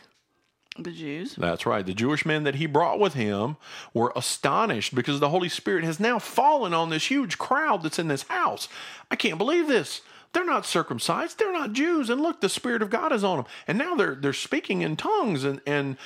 The 0.78 0.92
Jews. 0.92 1.36
That's 1.36 1.66
right. 1.66 1.86
The 1.86 1.94
Jewish 1.94 2.26
men 2.26 2.44
that 2.44 2.56
he 2.56 2.66
brought 2.66 3.00
with 3.00 3.14
him 3.14 3.58
were 3.94 4.14
astonished 4.16 4.96
because 4.96 5.20
the 5.20 5.30
Holy 5.30 5.50
Spirit 5.50 5.84
has 5.84 6.00
now 6.00 6.20
fallen 6.20 6.74
on 6.74 6.90
this 6.90 7.08
huge 7.08 7.38
crowd 7.38 7.84
that's 7.84 8.00
in 8.00 8.08
this 8.08 8.24
house. 8.24 8.70
I 9.12 9.18
can't 9.18 9.38
believe 9.38 9.68
this. 9.68 10.02
They're 10.32 10.46
not 10.46 10.66
circumcised. 10.66 11.40
They're 11.40 11.52
not 11.52 11.74
Jews. 11.74 12.10
And 12.10 12.22
look, 12.22 12.40
the 12.40 12.50
Spirit 12.50 12.82
of 12.82 12.90
God 12.90 13.12
is 13.12 13.24
on 13.24 13.38
them. 13.38 13.46
And 13.68 13.78
now 13.78 13.96
they're 13.96 14.16
they're 14.16 14.32
speaking 14.32 14.82
in 14.82 14.96
tongues 14.96 15.44
and 15.44 15.60
and 15.66 15.98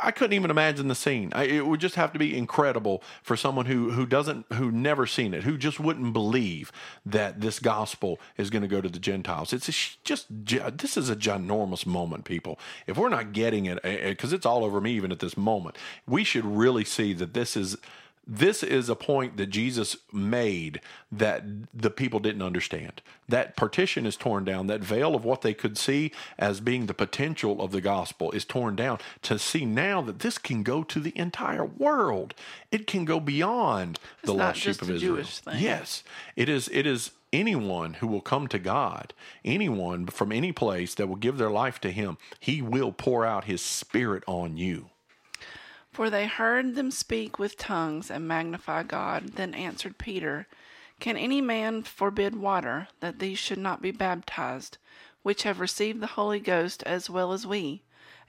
I 0.00 0.10
couldn't 0.10 0.32
even 0.32 0.50
imagine 0.50 0.88
the 0.88 0.94
scene. 0.94 1.32
I, 1.34 1.44
it 1.44 1.66
would 1.66 1.80
just 1.80 1.94
have 1.94 2.12
to 2.12 2.18
be 2.18 2.36
incredible 2.36 3.02
for 3.22 3.36
someone 3.36 3.66
who 3.66 3.90
who 3.90 4.06
doesn't 4.06 4.46
who 4.54 4.72
never 4.72 5.06
seen 5.06 5.34
it, 5.34 5.44
who 5.44 5.56
just 5.56 5.78
wouldn't 5.78 6.12
believe 6.12 6.72
that 7.04 7.40
this 7.40 7.60
gospel 7.60 8.18
is 8.36 8.50
going 8.50 8.62
to 8.62 8.68
go 8.68 8.80
to 8.80 8.88
the 8.88 8.98
Gentiles. 8.98 9.52
It's 9.52 9.96
just 10.02 10.26
this 10.30 10.96
is 10.96 11.10
a 11.10 11.16
ginormous 11.16 11.86
moment, 11.86 12.24
people. 12.24 12.58
If 12.86 12.96
we're 12.96 13.10
not 13.10 13.32
getting 13.32 13.66
it, 13.66 13.78
eh, 13.84 13.98
eh, 14.00 14.10
because 14.10 14.32
it's 14.32 14.46
all 14.46 14.64
over 14.64 14.80
me 14.80 14.92
even 14.92 15.12
at 15.12 15.20
this 15.20 15.36
moment, 15.36 15.76
we 16.06 16.24
should 16.24 16.44
really 16.44 16.84
see 16.84 17.12
that 17.12 17.34
this 17.34 17.56
is 17.56 17.76
this 18.30 18.62
is 18.62 18.90
a 18.90 18.94
point 18.94 19.38
that 19.38 19.46
Jesus 19.46 19.96
made 20.12 20.82
that 21.10 21.44
the 21.72 21.88
people 21.88 22.20
didn't 22.20 22.42
understand. 22.42 23.00
That 23.26 23.56
partition 23.56 24.04
is 24.04 24.16
torn 24.16 24.44
down. 24.44 24.66
That 24.66 24.82
veil 24.82 25.14
of 25.14 25.24
what 25.24 25.40
they 25.40 25.54
could 25.54 25.78
see 25.78 26.12
as 26.38 26.60
being 26.60 26.86
the 26.86 26.94
potential 26.94 27.62
of 27.62 27.72
the 27.72 27.80
gospel 27.80 28.30
is 28.32 28.44
torn 28.44 28.76
down 28.76 28.98
to 29.22 29.38
see 29.38 29.64
now 29.64 30.02
that 30.02 30.18
this 30.18 30.36
can 30.36 30.62
go 30.62 30.82
to 30.82 31.00
the 31.00 31.16
entire 31.18 31.64
world. 31.64 32.34
It 32.70 32.86
can 32.86 33.06
go 33.06 33.18
beyond 33.18 33.98
it's 34.18 34.26
the 34.26 34.34
lost 34.34 34.60
sheep 34.60 34.82
of 34.82 34.90
Israel. 34.90 35.24
Thing. 35.24 35.62
Yes, 35.62 36.04
it 36.36 36.50
is. 36.50 36.68
It 36.68 36.86
is 36.86 37.12
anyone 37.32 37.94
who 37.94 38.06
will 38.06 38.20
come 38.20 38.46
to 38.48 38.58
God, 38.58 39.14
anyone 39.42 40.06
from 40.06 40.32
any 40.32 40.52
place 40.52 40.94
that 40.94 41.08
will 41.08 41.16
give 41.16 41.38
their 41.38 41.50
life 41.50 41.80
to 41.80 41.90
Him, 41.90 42.18
He 42.40 42.60
will 42.60 42.92
pour 42.92 43.24
out 43.24 43.44
His 43.44 43.62
Spirit 43.62 44.22
on 44.26 44.58
you. 44.58 44.90
For 45.98 46.10
they 46.10 46.28
heard 46.28 46.76
them 46.76 46.92
speak 46.92 47.40
with 47.40 47.58
tongues 47.58 48.08
and 48.08 48.28
magnify 48.28 48.84
God. 48.84 49.30
Then 49.34 49.52
answered 49.52 49.98
Peter, 49.98 50.46
Can 51.00 51.16
any 51.16 51.40
man 51.40 51.82
forbid 51.82 52.36
water, 52.36 52.86
that 53.00 53.18
these 53.18 53.40
should 53.40 53.58
not 53.58 53.82
be 53.82 53.90
baptized, 53.90 54.78
which 55.24 55.42
have 55.42 55.58
received 55.58 56.00
the 56.00 56.06
Holy 56.06 56.38
Ghost 56.38 56.84
as 56.84 57.10
well 57.10 57.32
as 57.32 57.48
we? 57.48 57.82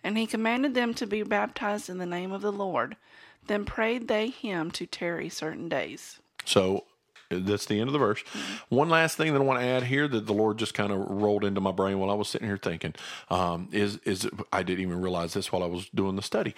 And 0.04 0.18
he 0.18 0.26
commanded 0.26 0.74
them 0.74 0.96
to 0.96 1.06
be 1.06 1.22
baptized 1.22 1.92
in 1.92 2.00
the 2.00 2.08
name 2.08 2.32
of 2.32 2.42
the 2.42 2.52
Lord. 2.52 2.98
Then 3.46 3.66
prayed 3.66 4.08
they 4.08 4.30
him 4.30 4.72
to 4.72 4.88
tarry 4.88 5.30
certain 5.30 5.70
days. 5.70 6.18
So 6.46 6.86
that's 7.30 7.68
the 7.68 7.80
end 7.80 7.90
of 7.90 7.94
the 7.94 8.00
verse. 8.00 8.24
Mm-hmm. 8.24 8.76
One 8.76 8.90
last 8.90 9.16
thing 9.16 9.32
that 9.34 9.40
I 9.40 9.46
want 9.46 9.60
to 9.60 9.66
add 9.68 9.84
here 9.84 10.08
that 10.08 10.26
the 10.26 10.34
Lord 10.34 10.58
just 10.58 10.74
kind 10.74 10.92
of 10.92 11.08
rolled 11.08 11.46
into 11.46 11.62
my 11.62 11.72
brain 11.72 12.00
while 12.00 12.10
I 12.10 12.16
was 12.16 12.30
sitting 12.30 12.48
here 12.48 12.58
thinking 12.58 12.96
um, 13.30 13.70
is 13.72 13.98
is 13.98 14.28
I 14.52 14.64
didn't 14.64 14.82
even 14.82 15.02
realize 15.02 15.36
this 15.36 15.52
while 15.52 15.62
I 15.62 15.68
was 15.68 15.88
doing 15.90 16.16
the 16.16 16.24
study 16.24 16.56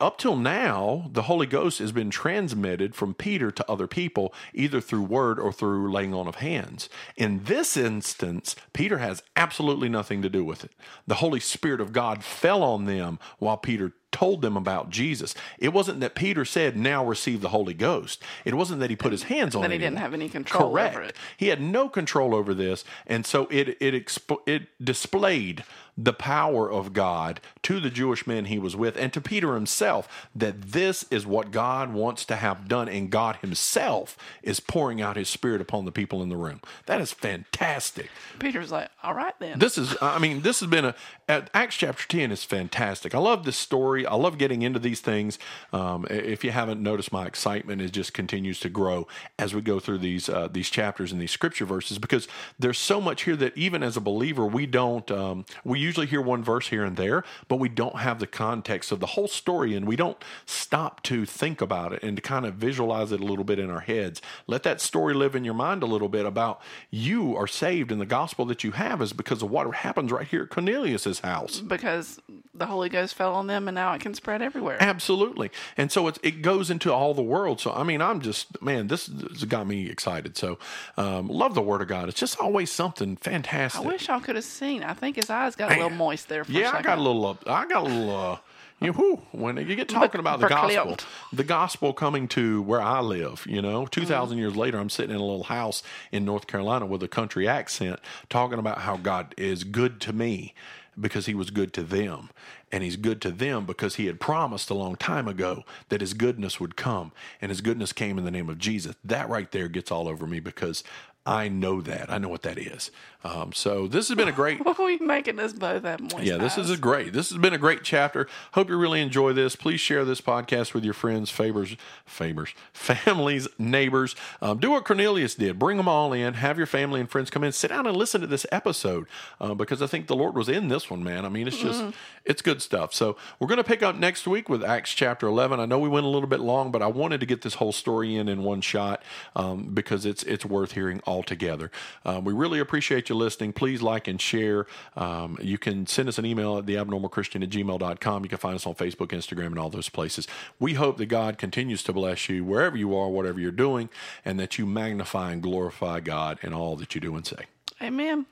up 0.00 0.18
till 0.18 0.36
now, 0.36 1.10
the 1.12 1.22
Holy 1.22 1.46
Ghost 1.46 1.78
has 1.78 1.92
been 1.92 2.10
transmitted 2.10 2.94
from 2.94 3.14
Peter 3.14 3.50
to 3.50 3.70
other 3.70 3.86
people, 3.86 4.34
either 4.54 4.80
through 4.80 5.02
word 5.02 5.38
or 5.38 5.52
through 5.52 5.90
laying 5.92 6.14
on 6.14 6.26
of 6.26 6.36
hands. 6.36 6.88
In 7.16 7.44
this 7.44 7.76
instance, 7.76 8.56
Peter 8.72 8.98
has 8.98 9.22
absolutely 9.34 9.88
nothing 9.88 10.22
to 10.22 10.28
do 10.28 10.44
with 10.44 10.64
it. 10.64 10.72
The 11.06 11.16
Holy 11.16 11.40
Spirit 11.40 11.80
of 11.80 11.92
God 11.92 12.24
fell 12.24 12.62
on 12.62 12.84
them 12.84 13.18
while 13.38 13.56
Peter 13.56 13.92
told 14.12 14.42
them 14.42 14.56
about 14.56 14.90
Jesus. 14.90 15.34
It 15.58 15.72
wasn't 15.72 16.00
that 16.00 16.14
Peter 16.14 16.44
said, 16.44 16.76
"Now 16.76 17.04
receive 17.04 17.40
the 17.40 17.50
Holy 17.50 17.74
Ghost." 17.74 18.22
It 18.44 18.54
wasn't 18.54 18.80
that 18.80 18.90
he 18.90 18.96
put 18.96 19.12
his 19.12 19.24
hands 19.24 19.54
on. 19.54 19.62
That 19.62 19.70
he 19.70 19.78
didn't 19.78 19.98
have 19.98 20.14
any 20.14 20.28
control 20.28 20.70
Correct. 20.70 20.94
over 20.94 21.04
it. 21.04 21.16
He 21.36 21.48
had 21.48 21.60
no 21.60 21.88
control 21.88 22.34
over 22.34 22.54
this, 22.54 22.84
and 23.06 23.26
so 23.26 23.46
it 23.50 23.76
it 23.80 23.94
expo- 23.94 24.46
it 24.46 24.68
displayed 24.82 25.64
the 25.98 26.12
power 26.12 26.70
of 26.70 26.92
God 26.92 27.40
to 27.62 27.80
the 27.80 27.88
Jewish 27.88 28.26
men 28.26 28.46
he 28.46 28.58
was 28.58 28.76
with 28.76 28.96
and 28.98 29.12
to 29.14 29.20
Peter 29.20 29.54
himself 29.54 30.28
that 30.34 30.60
this 30.72 31.06
is 31.10 31.26
what 31.26 31.50
God 31.50 31.94
wants 31.94 32.26
to 32.26 32.36
have 32.36 32.68
done 32.68 32.86
and 32.86 33.10
God 33.10 33.36
himself 33.36 34.18
is 34.42 34.60
pouring 34.60 35.00
out 35.00 35.16
his 35.16 35.28
spirit 35.30 35.62
upon 35.62 35.86
the 35.86 35.92
people 35.92 36.22
in 36.22 36.28
the 36.28 36.36
room. 36.36 36.60
That 36.84 37.00
is 37.00 37.12
fantastic. 37.12 38.10
Peter's 38.38 38.70
like, 38.70 38.90
"All 39.02 39.14
right 39.14 39.34
then." 39.38 39.58
This 39.58 39.78
is 39.78 39.96
I 40.02 40.18
mean, 40.18 40.42
this 40.42 40.60
has 40.60 40.68
been 40.68 40.84
a 40.84 40.94
Acts 41.28 41.76
chapter 41.76 42.06
10 42.06 42.30
is 42.30 42.44
fantastic. 42.44 43.14
I 43.14 43.18
love 43.18 43.44
this 43.44 43.56
story. 43.56 43.95
I 44.04 44.16
love 44.16 44.36
getting 44.36 44.62
into 44.62 44.78
these 44.78 45.00
things. 45.00 45.38
Um, 45.72 46.06
if 46.10 46.44
you 46.44 46.50
haven't 46.50 46.82
noticed 46.82 47.12
my 47.12 47.26
excitement 47.26 47.80
it 47.80 47.92
just 47.92 48.12
continues 48.12 48.60
to 48.60 48.68
grow 48.68 49.06
as 49.38 49.54
we 49.54 49.60
go 49.60 49.78
through 49.78 49.98
these 49.98 50.28
uh, 50.28 50.48
these 50.50 50.68
chapters 50.68 51.12
and 51.12 51.20
these 51.20 51.30
scripture 51.30 51.64
verses 51.64 51.98
because 51.98 52.26
there's 52.58 52.78
so 52.78 53.00
much 53.00 53.22
here 53.22 53.36
that 53.36 53.56
even 53.56 53.82
as 53.82 53.96
a 53.96 54.00
believer 54.00 54.44
we 54.46 54.66
don't 54.66 55.10
um, 55.10 55.44
we 55.64 55.78
usually 55.78 56.06
hear 56.06 56.20
one 56.20 56.42
verse 56.42 56.68
here 56.68 56.84
and 56.84 56.96
there, 56.96 57.24
but 57.48 57.56
we 57.56 57.68
don't 57.68 57.98
have 57.98 58.18
the 58.18 58.26
context 58.26 58.92
of 58.92 59.00
the 59.00 59.06
whole 59.06 59.28
story 59.28 59.74
and 59.74 59.86
we 59.86 59.96
don't 59.96 60.22
stop 60.44 61.02
to 61.04 61.24
think 61.24 61.60
about 61.60 61.92
it 61.92 62.02
and 62.02 62.16
to 62.16 62.22
kind 62.22 62.44
of 62.44 62.54
visualize 62.54 63.12
it 63.12 63.20
a 63.20 63.24
little 63.24 63.44
bit 63.44 63.58
in 63.58 63.70
our 63.70 63.80
heads. 63.80 64.20
Let 64.46 64.62
that 64.64 64.80
story 64.80 65.14
live 65.14 65.34
in 65.34 65.44
your 65.44 65.54
mind 65.54 65.82
a 65.82 65.86
little 65.86 66.08
bit 66.08 66.26
about 66.26 66.60
you 66.90 67.36
are 67.36 67.46
saved 67.46 67.92
and 67.92 68.00
the 68.00 68.06
gospel 68.06 68.44
that 68.46 68.64
you 68.64 68.72
have 68.72 69.00
is 69.00 69.12
because 69.12 69.42
of 69.42 69.50
what 69.50 69.72
happens 69.74 70.12
right 70.12 70.26
here 70.26 70.42
at 70.42 70.50
Cornelius's 70.50 71.20
house. 71.20 71.60
Because 71.60 72.20
the 72.54 72.66
Holy 72.66 72.88
Ghost 72.88 73.14
fell 73.14 73.34
on 73.34 73.46
them 73.46 73.68
and 73.68 73.74
now 73.74 73.85
it 73.92 74.00
can 74.00 74.14
spread 74.14 74.42
everywhere. 74.42 74.76
Absolutely. 74.80 75.50
And 75.76 75.90
so 75.90 76.08
it, 76.08 76.18
it 76.22 76.42
goes 76.42 76.70
into 76.70 76.92
all 76.92 77.14
the 77.14 77.22
world. 77.22 77.60
So, 77.60 77.72
I 77.72 77.82
mean, 77.82 78.00
I'm 78.00 78.20
just, 78.20 78.60
man, 78.62 78.88
this 78.88 79.06
has 79.06 79.44
got 79.44 79.66
me 79.66 79.88
excited. 79.88 80.36
So, 80.36 80.58
um, 80.96 81.28
love 81.28 81.54
the 81.54 81.62
Word 81.62 81.82
of 81.82 81.88
God. 81.88 82.08
It's 82.08 82.18
just 82.18 82.38
always 82.38 82.70
something 82.70 83.16
fantastic. 83.16 83.82
I 83.82 83.86
wish 83.86 84.08
y'all 84.08 84.20
could 84.20 84.36
have 84.36 84.44
seen. 84.44 84.82
I 84.82 84.94
think 84.94 85.16
his 85.16 85.30
eyes 85.30 85.56
got 85.56 85.72
a 85.72 85.74
little 85.74 85.90
moist 85.90 86.28
there. 86.28 86.44
For 86.44 86.52
yeah, 86.52 86.72
I 86.72 86.82
got 86.82 86.98
a 86.98 87.00
little. 87.00 87.26
Uh, 87.26 87.36
I 87.46 87.66
got 87.66 87.84
a 87.84 87.88
little. 87.88 88.16
Uh, 88.16 88.38
you 88.80 88.92
know, 88.92 89.22
when 89.32 89.56
you 89.56 89.74
get 89.74 89.88
talking 89.88 90.20
about 90.20 90.40
the 90.40 90.48
gospel, 90.48 90.96
the 91.32 91.44
gospel 91.44 91.92
coming 91.92 92.28
to 92.28 92.60
where 92.62 92.80
I 92.80 93.00
live, 93.00 93.46
you 93.48 93.62
know, 93.62 93.86
2,000 93.86 94.34
mm-hmm. 94.34 94.38
years 94.38 94.56
later, 94.56 94.78
I'm 94.78 94.90
sitting 94.90 95.14
in 95.14 95.20
a 95.20 95.24
little 95.24 95.44
house 95.44 95.82
in 96.12 96.24
North 96.24 96.46
Carolina 96.46 96.84
with 96.84 97.02
a 97.02 97.08
country 97.08 97.48
accent 97.48 98.00
talking 98.28 98.58
about 98.58 98.78
how 98.78 98.98
God 98.98 99.34
is 99.38 99.64
good 99.64 100.00
to 100.02 100.12
me 100.12 100.54
because 100.98 101.26
he 101.26 101.34
was 101.34 101.50
good 101.50 101.72
to 101.74 101.82
them. 101.82 102.30
And 102.72 102.82
he's 102.82 102.96
good 102.96 103.20
to 103.22 103.30
them 103.30 103.64
because 103.64 103.94
he 103.94 104.06
had 104.06 104.20
promised 104.20 104.70
a 104.70 104.74
long 104.74 104.96
time 104.96 105.28
ago 105.28 105.64
that 105.88 106.00
his 106.00 106.14
goodness 106.14 106.58
would 106.58 106.76
come. 106.76 107.12
And 107.40 107.50
his 107.50 107.60
goodness 107.60 107.92
came 107.92 108.18
in 108.18 108.24
the 108.24 108.30
name 108.30 108.48
of 108.48 108.58
Jesus. 108.58 108.96
That 109.04 109.28
right 109.28 109.50
there 109.52 109.68
gets 109.68 109.92
all 109.92 110.08
over 110.08 110.26
me 110.26 110.40
because 110.40 110.82
I 111.26 111.48
know 111.48 111.80
that. 111.80 112.10
I 112.10 112.18
know 112.18 112.28
what 112.28 112.42
that 112.42 112.56
is. 112.56 112.92
Um, 113.24 113.52
so 113.52 113.88
this 113.88 114.06
has 114.08 114.16
been 114.16 114.28
a 114.28 114.32
great. 114.32 114.64
What 114.64 114.78
are 114.78 114.86
we 114.86 114.98
making 114.98 115.40
us 115.40 115.52
both 115.52 115.82
have 115.82 116.00
moist 116.00 116.20
Yeah, 116.20 116.36
this 116.36 116.56
eyes? 116.56 116.66
is 116.66 116.70
a 116.70 116.76
great. 116.76 117.12
This 117.12 117.30
has 117.30 117.38
been 117.38 117.52
a 117.52 117.58
great 117.58 117.82
chapter. 117.82 118.28
Hope 118.52 118.68
you 118.68 118.76
really 118.76 119.00
enjoy 119.00 119.32
this. 119.32 119.56
Please 119.56 119.80
share 119.80 120.04
this 120.04 120.20
podcast 120.20 120.74
with 120.74 120.84
your 120.84 120.94
friends, 120.94 121.28
favors, 121.28 121.76
favors, 122.04 122.50
families, 122.72 123.48
neighbors. 123.58 124.14
Um, 124.40 124.58
do 124.58 124.70
what 124.70 124.84
Cornelius 124.84 125.34
did. 125.34 125.58
Bring 125.58 125.76
them 125.76 125.88
all 125.88 126.12
in. 126.12 126.34
Have 126.34 126.56
your 126.56 126.68
family 126.68 127.00
and 127.00 127.10
friends 127.10 127.30
come 127.30 127.42
in. 127.42 127.50
Sit 127.50 127.68
down 127.68 127.86
and 127.86 127.96
listen 127.96 128.20
to 128.20 128.28
this 128.28 128.46
episode 128.52 129.06
uh, 129.40 129.54
because 129.54 129.82
I 129.82 129.88
think 129.88 130.06
the 130.06 130.16
Lord 130.16 130.36
was 130.36 130.48
in 130.48 130.68
this 130.68 130.88
one, 130.88 131.02
man. 131.02 131.24
I 131.24 131.28
mean, 131.28 131.48
it's 131.48 131.58
just 131.58 131.82
mm. 131.82 131.94
it's 132.24 132.42
good 132.42 132.62
stuff. 132.62 132.94
So 132.94 133.16
we're 133.40 133.48
going 133.48 133.58
to 133.58 133.64
pick 133.64 133.82
up 133.82 133.96
next 133.96 134.28
week 134.28 134.48
with 134.48 134.62
Acts 134.62 134.94
chapter 134.94 135.26
eleven. 135.26 135.58
I 135.58 135.66
know 135.66 135.80
we 135.80 135.88
went 135.88 136.06
a 136.06 136.10
little 136.10 136.28
bit 136.28 136.40
long, 136.40 136.70
but 136.70 136.80
I 136.80 136.86
wanted 136.86 137.18
to 137.20 137.26
get 137.26 137.42
this 137.42 137.54
whole 137.54 137.72
story 137.72 138.14
in 138.14 138.28
in 138.28 138.44
one 138.44 138.60
shot 138.60 139.02
um, 139.34 139.74
because 139.74 140.06
it's 140.06 140.22
it's 140.22 140.44
worth 140.44 140.72
hearing 140.72 141.00
all 141.06 141.15
together. 141.22 141.70
Um, 142.04 142.24
we 142.24 142.32
really 142.32 142.58
appreciate 142.58 143.08
you 143.08 143.14
listening. 143.14 143.52
Please 143.52 143.82
like 143.82 144.08
and 144.08 144.20
share. 144.20 144.66
Um, 144.96 145.38
you 145.40 145.58
can 145.58 145.86
send 145.86 146.08
us 146.08 146.18
an 146.18 146.26
email 146.26 146.58
at 146.58 146.66
theabnormalchristian 146.66 147.42
at 147.42 147.50
gmail.com. 147.50 148.22
You 148.22 148.28
can 148.28 148.38
find 148.38 148.54
us 148.54 148.66
on 148.66 148.74
Facebook, 148.74 149.08
Instagram, 149.08 149.46
and 149.46 149.58
all 149.58 149.70
those 149.70 149.88
places. 149.88 150.26
We 150.58 150.74
hope 150.74 150.98
that 150.98 151.06
God 151.06 151.38
continues 151.38 151.82
to 151.84 151.92
bless 151.92 152.28
you 152.28 152.44
wherever 152.44 152.76
you 152.76 152.94
are, 152.96 153.08
whatever 153.08 153.40
you're 153.40 153.50
doing, 153.50 153.88
and 154.24 154.38
that 154.40 154.58
you 154.58 154.66
magnify 154.66 155.32
and 155.32 155.42
glorify 155.42 156.00
God 156.00 156.38
in 156.42 156.52
all 156.52 156.76
that 156.76 156.94
you 156.94 157.00
do 157.00 157.14
and 157.16 157.26
say. 157.26 157.46
Amen. 157.82 158.26